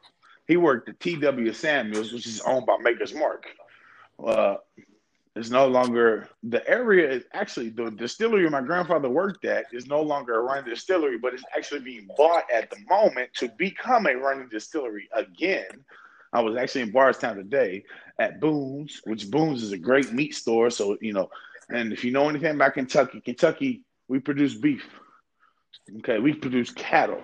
[0.48, 1.52] He worked at T.W.
[1.54, 3.46] Samuels, which is owned by Maker's Mark.
[4.24, 4.56] Uh,
[5.38, 10.02] it's no longer the area is actually the distillery my grandfather worked at is no
[10.02, 14.16] longer a running distillery, but it's actually being bought at the moment to become a
[14.16, 15.68] running distillery again.
[16.34, 17.84] I was actually in Bardstown today
[18.20, 20.70] at Boone's, which Boone's is a great meat store.
[20.70, 21.30] So, you know,
[21.70, 24.86] and if you know anything about Kentucky, Kentucky, we produce beef.
[26.00, 27.24] Okay, we produce cattle.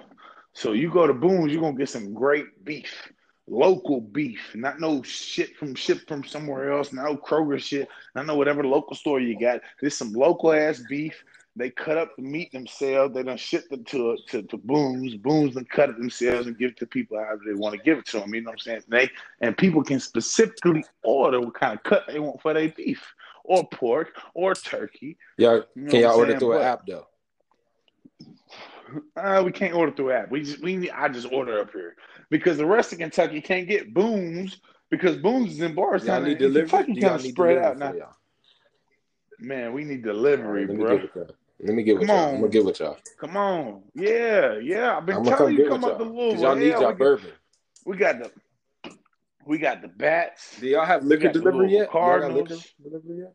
[0.54, 3.12] So you go to Boone's, you're gonna get some great beef
[3.48, 8.36] local beef, not no shit from shipped from somewhere else, no Kroger shit, not know
[8.36, 9.62] whatever local store you got.
[9.80, 11.24] There's some local ass beef.
[11.56, 13.14] They cut up the meat themselves.
[13.14, 15.16] They don't ship it to to, to Boone's.
[15.16, 18.00] Boone's and cut it themselves and give it to people however they want to give
[18.00, 18.34] it to them.
[18.34, 18.84] You know what I'm saying?
[18.88, 19.10] They
[19.42, 23.06] and people can specifically order what kind of cut they want for their beef
[23.44, 25.18] or pork or turkey.
[25.38, 27.08] Yeah, you know can y'all order through an app though?
[29.18, 30.30] Uh, we can't order through app.
[30.30, 31.96] We just we I just order up here
[32.30, 34.60] because the rest of Kentucky can't get Boone's
[34.92, 36.22] because Boone's is in Bardstown.
[36.22, 36.70] Y'all need delivery.
[36.70, 37.94] Kentucky kind of spread out now.
[39.40, 41.02] Man, we need delivery, right, bro.
[41.64, 42.28] Let me get with come y'all.
[42.28, 42.36] On.
[42.36, 42.98] I'm gonna get with y'all.
[43.20, 44.98] Come on, yeah, yeah.
[44.98, 46.42] I've been I'm telling you, come up the Louisville.
[46.42, 47.32] Y'all need y'all bourbon.
[47.86, 48.92] We got the,
[49.46, 50.60] we got the bats.
[50.60, 51.90] Do y'all have liquor delivery yet?
[51.90, 52.50] Cardinals.
[52.50, 53.34] Liquor delivery yet?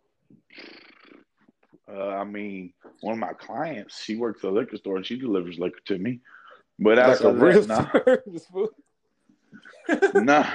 [1.90, 5.16] Uh, I mean, one of my clients, she works at a liquor store and she
[5.18, 6.20] delivers liquor to me.
[6.78, 7.86] But like a real nah.
[10.14, 10.46] nah,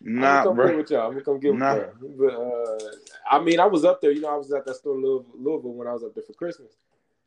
[0.00, 0.76] nah, I'm bro.
[0.78, 1.06] with y'all.
[1.06, 1.74] I'm gonna come get nah.
[1.74, 2.10] with y'all.
[2.18, 2.90] But uh,
[3.30, 4.10] I mean, I was up there.
[4.10, 6.24] You know, I was at that store in Louisville, Louisville when I was up there
[6.24, 6.72] for Christmas,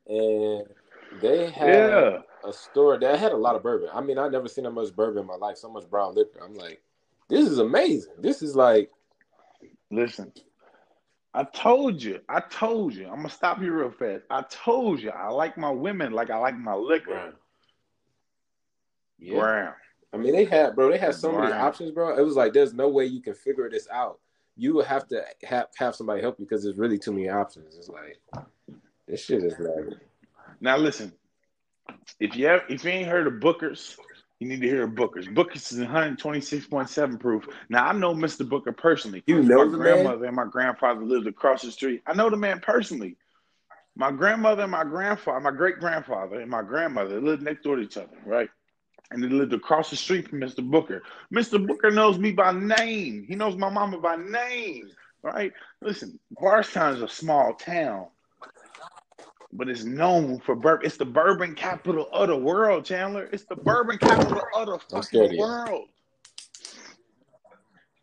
[0.07, 0.63] and
[1.21, 2.19] they had yeah.
[2.43, 3.89] a store that had a lot of bourbon.
[3.93, 5.57] I mean, I never seen that much bourbon in my life.
[5.57, 6.39] So much brown liquor.
[6.43, 6.81] I'm like,
[7.29, 8.13] this is amazing.
[8.19, 8.91] This is like,
[9.91, 10.31] listen.
[11.35, 12.19] I told you.
[12.29, 13.07] I told you.
[13.07, 14.23] I'm gonna stop you real fast.
[14.29, 15.09] I told you.
[15.09, 17.33] I like my women like I like my liquor.
[19.17, 19.39] Yeah.
[19.39, 19.73] Brown.
[20.13, 20.91] I mean, they had, bro.
[20.91, 21.49] They had so Brown.
[21.49, 22.15] many options, bro.
[22.15, 24.19] It was like there's no way you can figure this out.
[24.55, 27.75] You would have to have have somebody help you because there's really too many options.
[27.75, 28.19] It's like
[29.07, 29.99] this shit is like.
[30.61, 31.13] Now listen,
[32.19, 33.97] if you have, if you ain't heard of Booker's,
[34.39, 35.27] You need to hear of Booker's.
[35.27, 37.47] Booker's is 126.7 proof.
[37.69, 38.47] Now I know Mr.
[38.47, 39.23] Booker personally.
[39.25, 40.27] You know my the grandmother man?
[40.27, 42.01] and my grandfather lived across the street.
[42.05, 43.15] I know the man personally.
[43.95, 47.83] My grandmother and my grandfather, my great grandfather and my grandmother lived next door to
[47.83, 48.49] each other, right?
[49.11, 50.67] And they lived across the street from Mr.
[50.67, 51.03] Booker.
[51.33, 51.65] Mr.
[51.65, 53.25] Booker knows me by name.
[53.25, 54.89] He knows my mama by name,
[55.21, 55.53] right?
[55.81, 58.07] Listen, Bardstown is a small town
[59.55, 60.85] but it's known for bourbon.
[60.85, 63.29] It's the bourbon capital of the world, Chandler.
[63.31, 65.87] It's the bourbon capital of the I'm scared of fucking world.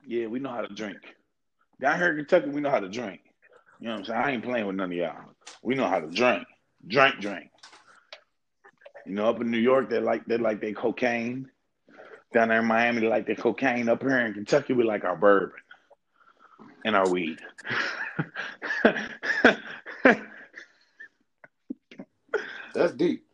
[0.07, 0.99] Yeah, we know how to drink.
[1.81, 3.21] Down here in Kentucky, we know how to drink.
[3.81, 4.21] You know what I'm saying?
[4.21, 5.17] I ain't playing with none of y'all.
[5.63, 6.45] We know how to drink.
[6.87, 7.51] Drink, drink.
[9.07, 11.51] You know, up in New York, they like they like their cocaine.
[12.33, 13.89] Down there in Miami, they like their cocaine.
[13.89, 15.57] Up here in Kentucky, we like our bourbon
[16.85, 17.39] and our weed.
[22.75, 23.25] That's deep.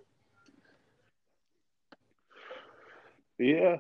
[3.38, 3.76] Yeah.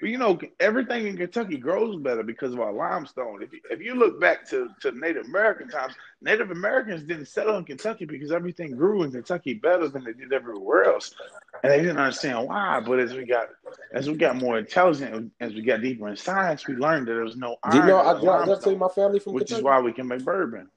[0.00, 3.42] But you know, everything in Kentucky grows better because of our limestone.
[3.42, 7.56] If you, if you look back to, to Native American times, Native Americans didn't settle
[7.56, 11.14] in Kentucky because everything grew in Kentucky better than they did everywhere else,
[11.62, 12.80] and they didn't understand why.
[12.80, 13.48] But as we got
[13.92, 17.24] as we got more intelligent, as we got deeper in science, we learned that there
[17.24, 19.32] was no Do you iron know I the dropped that to limestone, my family from
[19.32, 20.68] which is why we can make bourbon.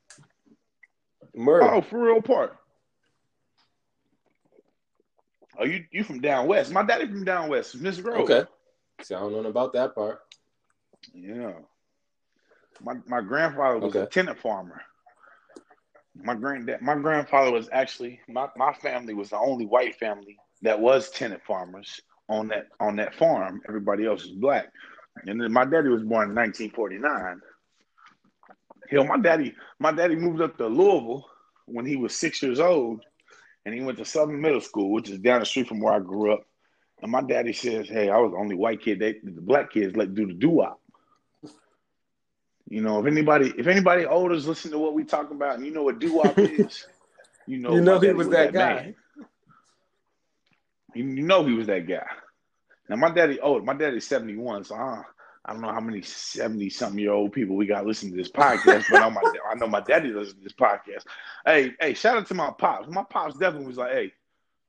[1.36, 1.74] Murder.
[1.74, 2.58] Oh, for real part.
[5.60, 6.72] Oh, you you from down west?
[6.72, 8.22] My daddy from down west, Miss Grove.
[8.22, 8.46] okay.
[9.02, 10.20] See, I don't know about that part.
[11.14, 11.54] Yeah.
[12.82, 14.82] My my grandfather was a tenant farmer.
[16.16, 20.80] My granddad my grandfather was actually my, my family was the only white family that
[20.80, 23.62] was tenant farmers on that on that farm.
[23.68, 24.72] Everybody else was black.
[25.26, 27.42] And then my daddy was born in 1949.
[28.90, 31.26] Hell, my daddy my daddy moved up to Louisville
[31.66, 33.04] when he was six years old,
[33.66, 36.00] and he went to Southern Middle School, which is down the street from where I
[36.00, 36.46] grew up.
[37.02, 39.00] And my daddy says, "Hey, I was the only white kid.
[39.00, 40.80] They, the black kids let do the doo wop."
[42.70, 45.66] You know, if anybody, if anybody older is listening to what we talking about, and
[45.66, 46.86] you know what doo wop is,
[47.48, 48.96] you know, You know he was that guy.
[50.94, 52.06] You, you know he was that guy.
[52.90, 55.04] Now my daddy, oh, my daddy's seventy one, so I,
[55.46, 58.32] I don't know how many seventy something year old people we got listening to this
[58.32, 61.06] podcast, but I know my, I know my daddy listens to this podcast.
[61.46, 62.90] Hey, hey, shout out to my pops.
[62.90, 64.14] My pops definitely was like, hey,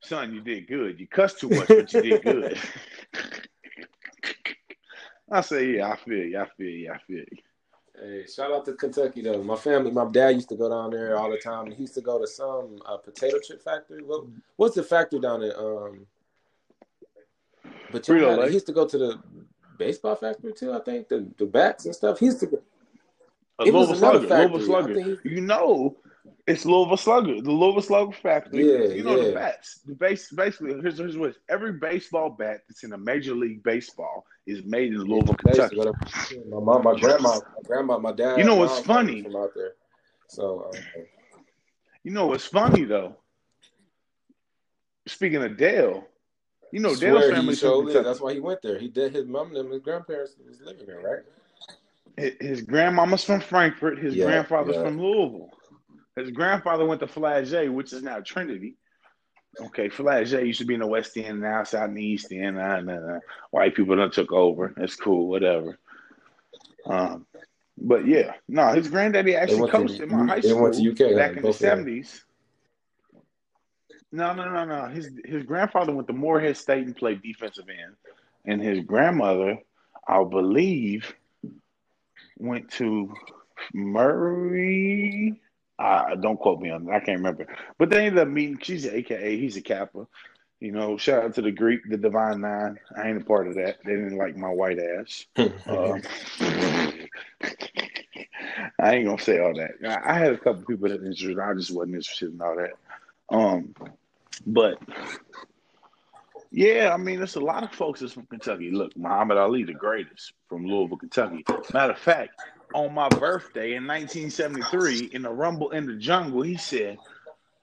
[0.02, 1.00] son, you did good.
[1.00, 2.58] You cussed too much, but you did good.
[5.30, 6.38] I say, yeah, I feel you.
[6.40, 6.92] I feel you.
[6.92, 7.38] I feel you.
[8.00, 9.42] Hey, shout out to Kentucky though.
[9.42, 11.66] My family, my dad used to go down there all the time.
[11.66, 14.02] And he used to go to some uh, potato chip factory.
[14.02, 14.24] What,
[14.56, 15.58] what's the factory down there?
[15.58, 16.06] Um,
[17.92, 18.48] but Frito Lay.
[18.48, 19.20] he used to go to the
[19.80, 20.72] baseball factory too.
[20.72, 22.20] I think the the bats and stuff.
[22.20, 22.60] He's the
[23.58, 24.28] A Louisville Slugger.
[24.28, 24.66] Louisville.
[24.66, 25.20] Slugger.
[25.24, 25.96] You know,
[26.46, 27.40] it's Louisville Slugger.
[27.40, 28.70] The Louisville Slugger factory.
[28.70, 29.28] Yeah, you know yeah.
[29.28, 29.80] the bats.
[29.86, 34.24] The base, basically, here's, here's what every baseball bat that's in a major league baseball
[34.46, 35.76] is made in Louisville, Kentucky.
[35.76, 38.38] My mom, my grandma, my grandma, my dad.
[38.38, 39.22] You know what's funny?
[39.22, 39.72] From out there.
[40.28, 41.00] So uh,
[42.04, 43.16] You know what's funny though?
[45.06, 46.06] Speaking of Dale,
[46.72, 47.58] you know Dale's showed from it.
[47.60, 48.02] Kentucky.
[48.04, 48.78] That's why he went there.
[48.78, 49.14] He did.
[49.14, 52.34] His mom and his grandparents was living there, right?
[52.40, 53.98] His- grandmama's from Frankfort.
[53.98, 54.84] His Yeah, grandfather's yeah.
[54.84, 55.50] from Louisville.
[56.16, 58.76] His grandfather went to Flaget, which is now Trinity.
[59.60, 62.30] Okay, Flaget used to be in the West End, now it's out in the East
[62.32, 62.56] End.
[62.56, 63.18] Nah, nah, nah.
[63.50, 64.72] White people done took over.
[64.76, 65.78] That's cool, whatever.
[66.86, 67.26] Um,
[67.78, 70.90] but yeah, no, his granddaddy actually went to- coached in my high school went to
[70.90, 72.24] UK, back in the seventies.
[74.12, 74.86] No, no, no, no.
[74.86, 77.94] His his grandfather went to Morehead State and played defensive end,
[78.44, 79.58] and his grandmother,
[80.06, 81.14] I believe,
[82.38, 83.14] went to
[83.72, 85.40] Murray.
[85.78, 86.94] Uh, don't quote me on that.
[86.94, 87.46] I can't remember.
[87.78, 88.58] But they ended up meeting.
[88.60, 89.38] She's an AKA.
[89.38, 90.06] He's a Kappa.
[90.58, 92.78] You know, shout out to the Greek, the Divine Nine.
[92.94, 93.78] I ain't a part of that.
[93.82, 95.26] They didn't like my white ass.
[95.66, 96.02] Um,
[98.80, 99.72] I ain't gonna say all that.
[99.86, 101.38] I, I had a couple people that interested.
[101.38, 102.72] I just wasn't interested in all that.
[103.28, 103.74] Um,
[104.46, 104.78] but
[106.50, 108.70] yeah, I mean, there's a lot of folks that's from Kentucky.
[108.70, 111.44] Look, Muhammad Ali, the greatest from Louisville, Kentucky.
[111.72, 112.40] Matter of fact,
[112.74, 116.98] on my birthday in 1973, in the Rumble in the Jungle, he said,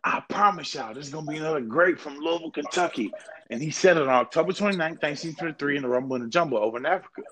[0.03, 3.11] "I promise y'all, there's gonna be another great from Louisville, Kentucky."
[3.49, 6.77] And he said it on October 29th, 1933, in the Rumble in the Jungle over
[6.77, 7.23] in Africa.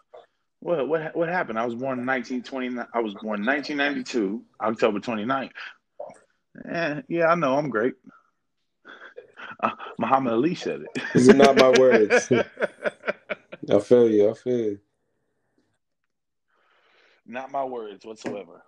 [0.59, 1.57] What what what happened?
[1.57, 2.85] I was born in 1929.
[2.93, 5.51] I was born in 1992, October 29th.
[6.69, 7.93] Eh, yeah, I know I'm great.
[9.61, 11.03] Uh, Muhammad Ali said it.
[11.13, 12.31] These are not my words.
[13.69, 14.29] I feel you.
[14.29, 14.79] I feel you.
[17.25, 18.61] Not my words whatsoever.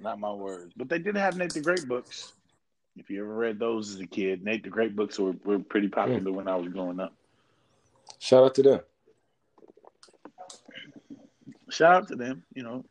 [0.00, 0.74] Not my words.
[0.76, 2.32] But they did have Nate the Great books.
[2.96, 5.88] If you ever read those as a kid, Nate the Great books were, were pretty
[5.88, 6.34] popular mm.
[6.34, 7.14] when I was growing up.
[8.18, 8.80] Shout out to them.
[11.70, 12.44] Shout out to them.
[12.54, 12.84] You know,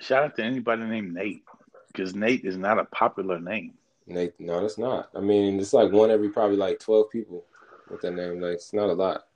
[0.00, 1.42] shout out to anybody named Nate
[1.88, 3.74] because Nate is not a popular name.
[4.08, 5.10] Nate, no, that's not.
[5.14, 7.44] I mean, it's like one every probably like twelve people
[7.90, 8.40] with that name.
[8.40, 9.26] Like, it's not a lot.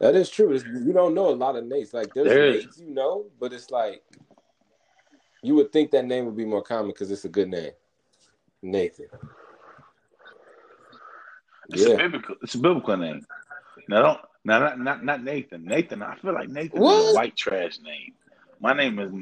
[0.00, 0.52] That is true.
[0.52, 1.94] It's, you don't know a lot of Nates.
[1.94, 4.02] Like, there's there Nates you know, but it's like
[5.42, 7.72] you would think that name would be more common because it's a good name,
[8.62, 9.06] Nathan.
[11.68, 11.94] It's yeah.
[11.94, 12.36] a biblical.
[12.42, 13.26] It's a biblical name.
[13.88, 14.20] Now don't.
[14.44, 15.64] Now not not not Nathan.
[15.64, 16.02] Nathan.
[16.02, 17.04] I feel like Nathan what?
[17.04, 18.14] is a white trash name.
[18.60, 19.12] My name is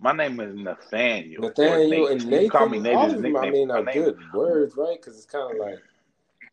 [0.00, 1.42] my name is Nathaniel.
[1.42, 2.44] Nathaniel and Nathan.
[2.44, 2.98] You call me Nathan.
[2.98, 4.98] All of them, I mean, are good words, right?
[5.00, 5.78] Because it's kind of like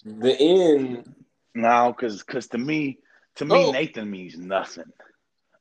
[0.03, 1.15] the end.
[1.55, 2.99] No, because because to me,
[3.35, 3.71] to me, oh.
[3.71, 4.91] Nathan means nothing.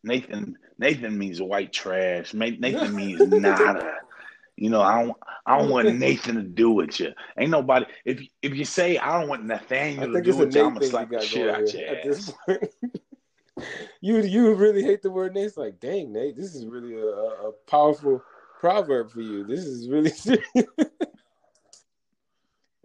[0.03, 2.35] Nathan Nathan means white trash.
[2.35, 3.95] Nathan means nada.
[4.57, 5.17] You know, I don't
[5.47, 7.13] I don't want Nathan to do with you.
[7.39, 10.75] Ain't nobody if if you say I don't want Nathaniel to do with you, I'm
[10.75, 12.33] gonna slap shit out your ass.
[14.01, 15.47] you you really hate the word Nate.
[15.47, 18.23] It's like, dang, Nate, this is really a, a powerful
[18.61, 19.45] proverb for you.
[19.45, 20.47] This is really serious.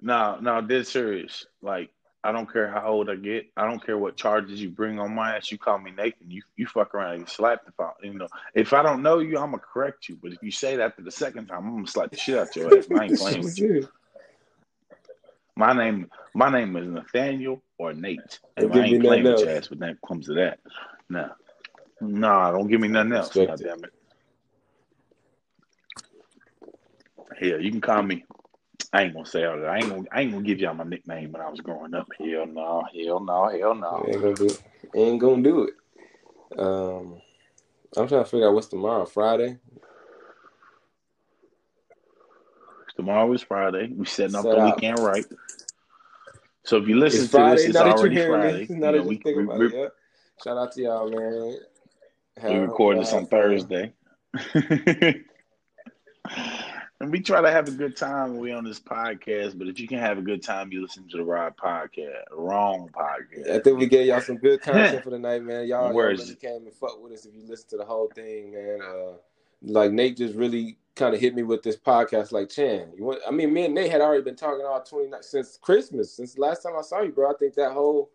[0.02, 1.46] no, no, this serious.
[1.62, 1.90] Like,
[2.24, 3.48] I don't care how old I get.
[3.58, 5.52] I don't care what charges you bring on my ass.
[5.52, 6.30] You call me Nathan.
[6.30, 7.94] You you fuck around and slap the phone.
[8.04, 10.18] You know, if I don't know you, I'm gonna correct you.
[10.22, 12.56] But if you say that for the second time, I'm gonna slap the shit out
[12.56, 12.88] your ass.
[12.96, 13.88] I ain't playing with you.
[15.56, 18.40] My name, my name is Nathaniel or Nate.
[18.58, 20.60] And I ain't playing with your ass when that comes to that.
[21.10, 21.30] No,
[22.00, 23.34] no, nah, don't give me nothing else.
[23.34, 23.94] God damn it.
[27.40, 28.24] Hell, you can call me.
[28.94, 29.70] I ain't gonna say all that.
[29.70, 30.04] I ain't gonna.
[30.12, 32.08] I ain't gonna give y'all my nickname when I was growing up.
[32.18, 32.84] Hell no.
[32.94, 33.48] Hell no.
[33.50, 34.06] Hell no.
[34.08, 34.46] Ain't gonna do.
[34.46, 34.62] It.
[34.96, 36.60] Ain't gonna do it.
[36.60, 37.22] Um,
[37.96, 39.06] I'm trying to figure out what's tomorrow.
[39.06, 39.58] Friday.
[43.02, 43.92] Tomorrow is Friday.
[43.98, 44.76] We setting up Set the out.
[44.76, 45.26] weekend right.
[46.64, 48.68] So if you listen it's to Friday, this, it's already Friday.
[48.70, 49.88] Now you think about we, it, yeah.
[50.44, 51.58] Shout out to y'all, man.
[52.44, 53.92] we record this on Thursday.
[54.54, 55.24] and
[57.10, 59.58] we try to have a good time when we on this podcast.
[59.58, 62.88] But if you can have a good time, you listen to the Rod podcast, wrong
[62.94, 63.50] podcast.
[63.50, 65.66] I think we gave y'all some good content for the night, man.
[65.66, 68.54] Y'all, y'all really came and fuck with us if you listen to the whole thing,
[68.54, 68.80] man.
[68.80, 69.14] Uh,
[69.64, 72.32] like Nate just really kind of hit me with this podcast.
[72.32, 73.22] Like Chan, you want?
[73.28, 76.42] I mean, me and Nate had already been talking all twenty since Christmas, since the
[76.42, 77.32] last time I saw you, bro.
[77.32, 78.10] I think that whole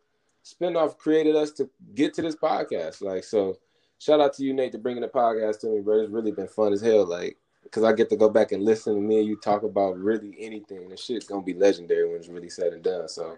[0.45, 3.03] spinoff created us to get to this podcast.
[3.03, 3.59] Like, so
[3.99, 6.01] shout out to you, Nate, to bringing the podcast to me, bro.
[6.01, 7.05] It's really been fun as hell.
[7.05, 9.99] Like, because I get to go back and listen to me and you talk about
[9.99, 10.89] really anything.
[10.89, 13.09] The shit's gonna be legendary when it's really said and done.
[13.09, 13.37] So,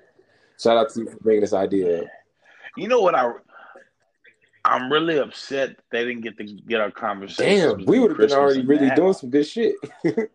[0.61, 2.03] shout out to you for bringing this idea.
[2.03, 2.09] Up.
[2.77, 3.33] You know what I
[4.69, 7.79] I'm really upset they didn't get to get our conversation.
[7.79, 9.77] Damn, we would have been already really doing some good shit.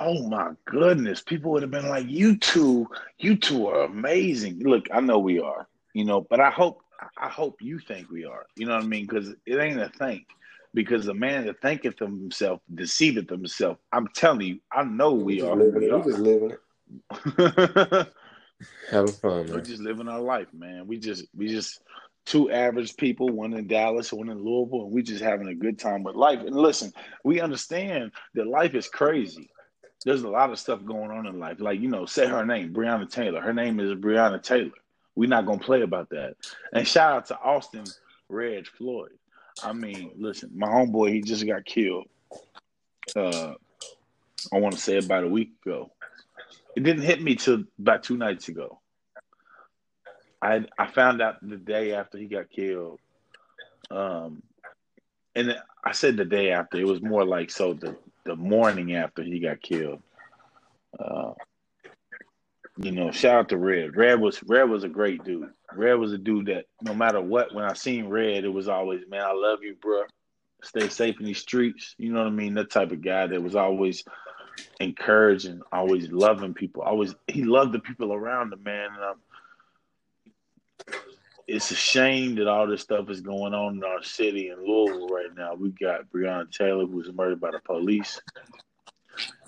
[0.00, 4.86] oh my goodness, people would have been like, "You two, you two are amazing." Look,
[4.92, 6.82] I know we are, you know, but I hope,
[7.16, 8.46] I hope you think we are.
[8.56, 9.06] You know what I mean?
[9.06, 10.26] Because it ain't a think.
[10.74, 13.76] Because a man that thinketh of himself deceiveth himself.
[13.92, 15.54] I'm telling you, I know we, we are.
[15.54, 16.02] Living, we are.
[16.02, 18.08] just living it.
[18.90, 19.52] Having fun, man.
[19.52, 20.86] We're just living our life, man.
[20.86, 21.80] We just, we just
[22.24, 25.78] two average people, one in Dallas, one in Louisville, and we just having a good
[25.78, 26.40] time with life.
[26.40, 26.92] And listen,
[27.24, 29.50] we understand that life is crazy.
[30.04, 31.60] There's a lot of stuff going on in life.
[31.60, 33.40] Like, you know, say her name, Breonna Taylor.
[33.40, 34.72] Her name is Breonna Taylor.
[35.14, 36.36] We're not gonna play about that.
[36.72, 37.84] And shout out to Austin
[38.28, 39.12] Reg Floyd.
[39.62, 42.08] I mean, listen, my homeboy, he just got killed.
[43.14, 43.54] Uh
[44.52, 45.92] I want to say about a week ago.
[46.74, 48.80] It didn't hit me till about two nights ago.
[50.42, 52.98] I I found out the day after he got killed.
[53.90, 54.42] Um,
[55.34, 56.78] and I said the day after.
[56.78, 60.02] It was more like so the the morning after he got killed.
[60.98, 61.32] Uh,
[62.76, 63.96] you know, shout out to Red.
[63.96, 65.50] Red was Red was a great dude.
[65.74, 69.02] Red was a dude that no matter what, when I seen Red, it was always,
[69.08, 70.02] man, I love you, bro.
[70.62, 71.94] Stay safe in these streets.
[71.98, 72.54] You know what I mean?
[72.54, 74.04] That type of guy that was always
[74.80, 76.82] encouraging, always loving people.
[76.82, 78.90] Always he loved the people around him, man.
[78.94, 79.16] And
[81.46, 85.08] it's a shame that all this stuff is going on in our city in Louisville
[85.08, 85.54] right now.
[85.54, 88.20] We got Breonna Taylor who was murdered by the police.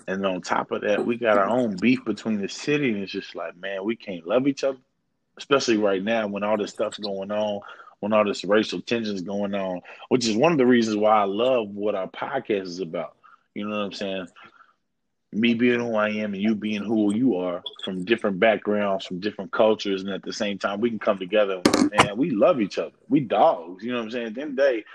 [0.07, 3.11] And on top of that, we got our own beef between the city, and it's
[3.11, 4.77] just like, man, we can't love each other,
[5.37, 7.61] especially right now when all this stuff's going on,
[8.01, 11.23] when all this racial tension's going on, which is one of the reasons why I
[11.23, 13.15] love what our podcast is about.
[13.55, 14.27] You know what I'm saying?
[15.35, 19.19] Me being who I am and you being who you are from different backgrounds, from
[19.19, 21.61] different cultures, and at the same time we can come together.
[21.93, 22.95] And we love each other.
[23.09, 23.83] We dogs.
[23.83, 24.27] You know what I'm saying?
[24.27, 24.85] At the end of the day,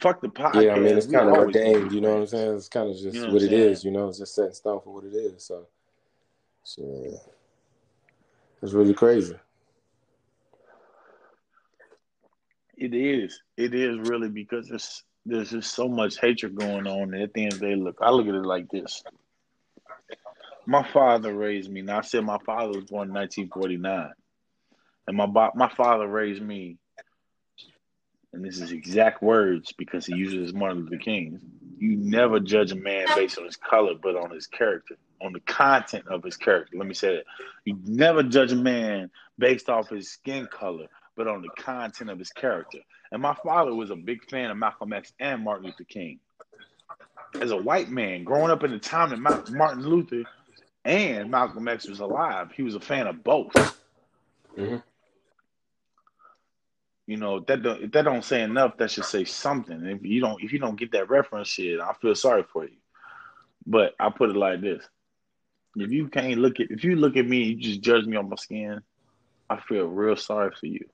[0.00, 0.64] fuck the podcast.
[0.64, 1.92] Yeah, I mean it's kind of ordained.
[1.92, 2.56] You know what I'm saying?
[2.56, 3.84] It's kind of just you know what, what it is.
[3.84, 5.44] You know, it's just set in stone for what it is.
[5.44, 5.66] So,
[6.62, 7.20] so
[8.62, 9.34] it's really crazy.
[12.76, 13.40] It is.
[13.56, 17.12] It is really because there's there's just so much hatred going on.
[17.14, 19.02] And at the end of the day, look, I look at it like this.
[20.66, 21.82] My father raised me.
[21.82, 24.10] Now I said my father was born in 1949,
[25.06, 26.78] and my my father raised me.
[28.32, 31.40] And this is exact words because he uses Martin Luther King.
[31.78, 35.40] You never judge a man based on his color, but on his character, on the
[35.40, 36.76] content of his character.
[36.76, 37.24] Let me say that.
[37.64, 40.86] You never judge a man based off his skin color,
[41.16, 42.78] but on the content of his character.
[43.10, 46.18] And my father was a big fan of Malcolm X and Martin Luther King.
[47.40, 50.24] As a white man, growing up in the time that Martin Luther
[50.86, 53.52] and Malcolm X was alive, he was a fan of both.
[54.56, 54.76] Mm-hmm.
[57.08, 59.84] You know that don't, if that don't say enough, that should say something.
[59.84, 62.76] If you don't, if you don't get that reference, shit, I feel sorry for you.
[63.66, 64.84] But I put it like this:
[65.76, 68.28] if you can't look at, if you look at me, you just judge me on
[68.28, 68.80] my skin.
[69.50, 70.84] I feel real sorry for you.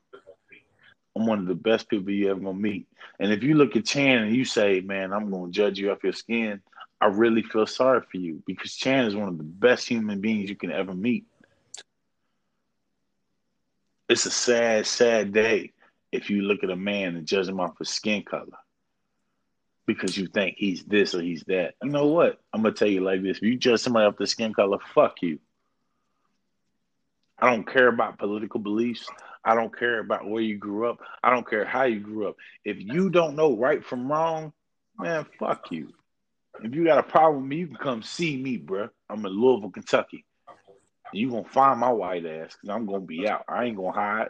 [1.14, 2.88] I'm one of the best people you ever gonna meet.
[3.18, 6.05] And if you look at Chan and you say, "Man, I'm gonna judge you off
[6.05, 6.62] your skin,"
[7.03, 10.48] I really feel sorry for you because Chan is one of the best human beings
[10.48, 11.26] you can ever meet.
[14.09, 15.72] It's a sad, sad day
[16.12, 18.57] if you look at a man and judge him off his skin color
[19.84, 21.74] because you think he's this or he's that.
[21.82, 22.40] You know what?
[22.53, 25.22] I'm gonna tell you like this: if you judge somebody off the skin color, fuck
[25.22, 25.40] you.
[27.36, 29.09] I don't care about political beliefs.
[29.44, 31.00] I don't care about where you grew up.
[31.20, 32.36] I don't care how you grew up.
[32.64, 34.53] If you don't know right from wrong,
[34.96, 35.92] man, fuck you.
[36.62, 38.88] If you got a problem with me, you can come see me, bro.
[39.10, 40.24] I'm in Louisville, Kentucky.
[41.12, 43.44] You gonna find my white ass because I'm gonna be out.
[43.48, 44.28] I ain't gonna hide.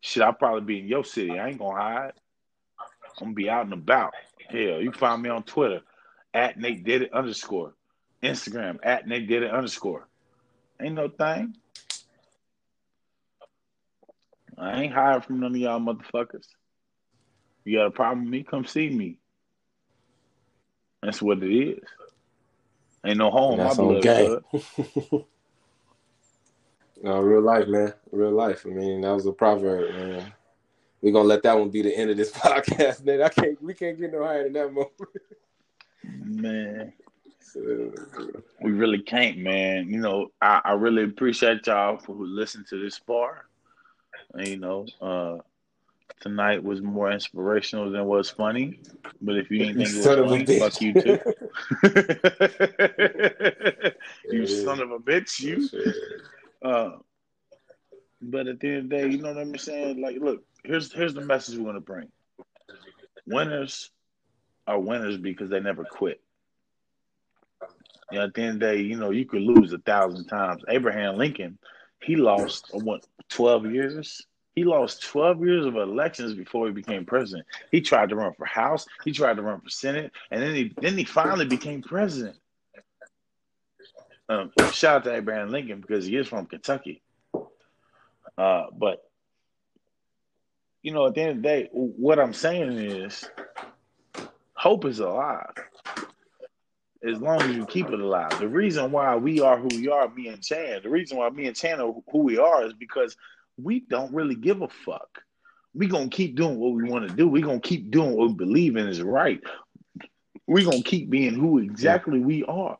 [0.00, 1.38] Shit, I'll probably be in your city.
[1.38, 2.12] I ain't gonna hide.
[3.18, 4.12] I'm gonna be out and about.
[4.48, 5.82] Hell, you find me on Twitter
[6.34, 7.74] at Nate did it underscore,
[8.22, 10.08] Instagram at Nate did it underscore.
[10.80, 11.56] Ain't no thing.
[14.58, 16.46] I ain't hiding from none of y'all motherfuckers.
[17.64, 18.42] You got a problem with me?
[18.42, 19.19] Come see me.
[21.02, 21.84] That's what it is.
[23.04, 23.58] Ain't no home.
[23.58, 24.06] That's my blood.
[24.06, 24.38] Okay.
[27.02, 27.94] no, real life, man.
[28.12, 28.66] Real life.
[28.66, 30.32] I mean, that was a proverb, man.
[31.00, 33.22] We're gonna let that one be the end of this podcast, man.
[33.22, 34.92] I can't we can't get no higher than that moment.
[36.02, 36.92] man.
[38.62, 39.88] We really can't, man.
[39.88, 43.46] You know, I, I really appreciate y'all for who listened to this far.
[44.36, 45.38] You know, uh,
[46.20, 48.80] tonight was more inspirational than was funny.
[49.20, 51.18] But if you didn't think it was funny, fuck you too.
[54.30, 55.68] you son of a bitch, you.
[56.62, 56.98] Uh,
[58.20, 60.00] but at the end of the day, you know what I'm saying?
[60.00, 62.10] Like, look, here's here's the message we want to bring.
[63.26, 63.90] Winners
[64.66, 66.20] are winners because they never quit.
[68.10, 70.26] You know, at the end of the day, you know, you could lose a thousand
[70.26, 70.62] times.
[70.68, 71.58] Abraham Lincoln,
[72.02, 74.26] he lost what twelve years.
[74.54, 77.46] He lost twelve years of elections before he became president.
[77.70, 78.86] He tried to run for House.
[79.04, 82.36] He tried to run for Senate, and then he then he finally became president.
[84.28, 87.02] Um, shout out to Abraham Lincoln because he is from Kentucky.
[88.36, 89.04] Uh, but
[90.82, 93.28] you know, at the end of the day, what I'm saying is,
[94.54, 95.54] hope is alive
[97.02, 98.38] as long as you keep it alive.
[98.38, 101.46] The reason why we are who we are, me and Chan, the reason why me
[101.46, 103.16] and Chan are who we are is because
[103.62, 105.22] we don't really give a fuck.
[105.74, 107.28] We gonna keep doing what we want to do.
[107.28, 109.40] We gonna keep doing what we believe in is right.
[110.46, 112.78] We gonna keep being who exactly we are.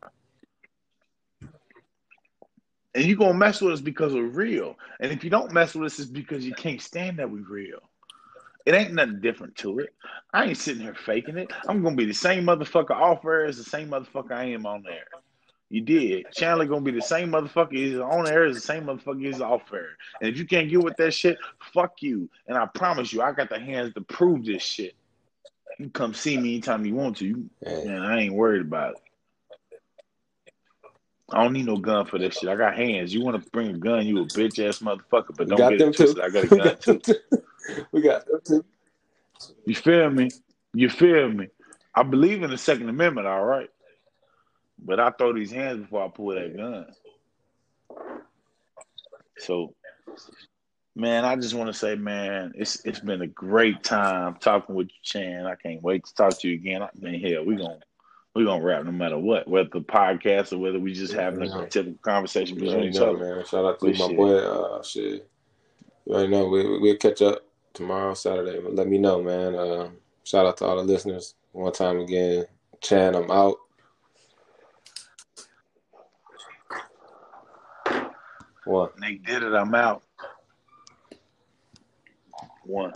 [2.95, 4.77] And you gonna mess with us because we're real.
[4.99, 7.79] And if you don't mess with us, it's because you can't stand that we're real.
[8.67, 9.95] It ain't nothing different to it.
[10.33, 11.53] I ain't sitting here faking it.
[11.69, 14.85] I'm gonna be the same motherfucker off air as the same motherfucker I am on
[14.89, 15.07] air.
[15.71, 16.33] You did.
[16.33, 19.73] Chandler gonna be the same motherfucker he's on air as the same motherfucker he's off
[19.73, 19.97] air.
[20.21, 21.39] And if you can't get with that shit,
[21.73, 22.29] fuck you.
[22.49, 24.95] And I promise you, I got the hands to prove this shit.
[25.79, 27.49] You come see me anytime you want to.
[27.65, 29.01] And I ain't worried about it.
[31.33, 32.49] I don't need no gun for this shit.
[32.49, 33.15] I got hands.
[33.15, 35.97] You want to bring a gun, you a bitch ass motherfucker, but don't get it
[35.97, 36.21] twisted.
[36.21, 37.01] I got a gun too.
[37.93, 38.65] we got them too.
[39.65, 40.31] You feel me?
[40.75, 41.47] You feel me?
[41.95, 43.71] I believe in the Second Amendment, all right.
[44.83, 46.87] But I throw these hands before I pull that gun.
[49.39, 49.75] So,
[50.95, 54.89] man, I just want to say, man, it's it's been a great time talking with
[54.89, 55.47] you, Chan.
[55.47, 56.83] I can't wait to talk to you again.
[56.83, 57.79] I mean, hell, we gonna
[58.35, 61.67] we gonna rap no matter what, whether the podcast or whether we just having a
[61.67, 63.37] typical conversation between each other.
[63.37, 63.45] Man.
[63.47, 64.17] Shout out to my shit.
[64.17, 64.37] boy.
[64.37, 65.29] Uh, shit,
[66.07, 68.61] right now we we'll catch up tomorrow, Saturday.
[68.63, 69.55] Let me know, man.
[69.55, 69.91] Uh,
[70.31, 71.35] Shout out to all the listeners.
[71.51, 72.47] One time again,
[72.81, 73.57] Chan, I'm out.
[78.71, 79.01] What?
[79.01, 79.53] Nick did it.
[79.53, 80.05] I'm out.
[82.65, 82.93] One.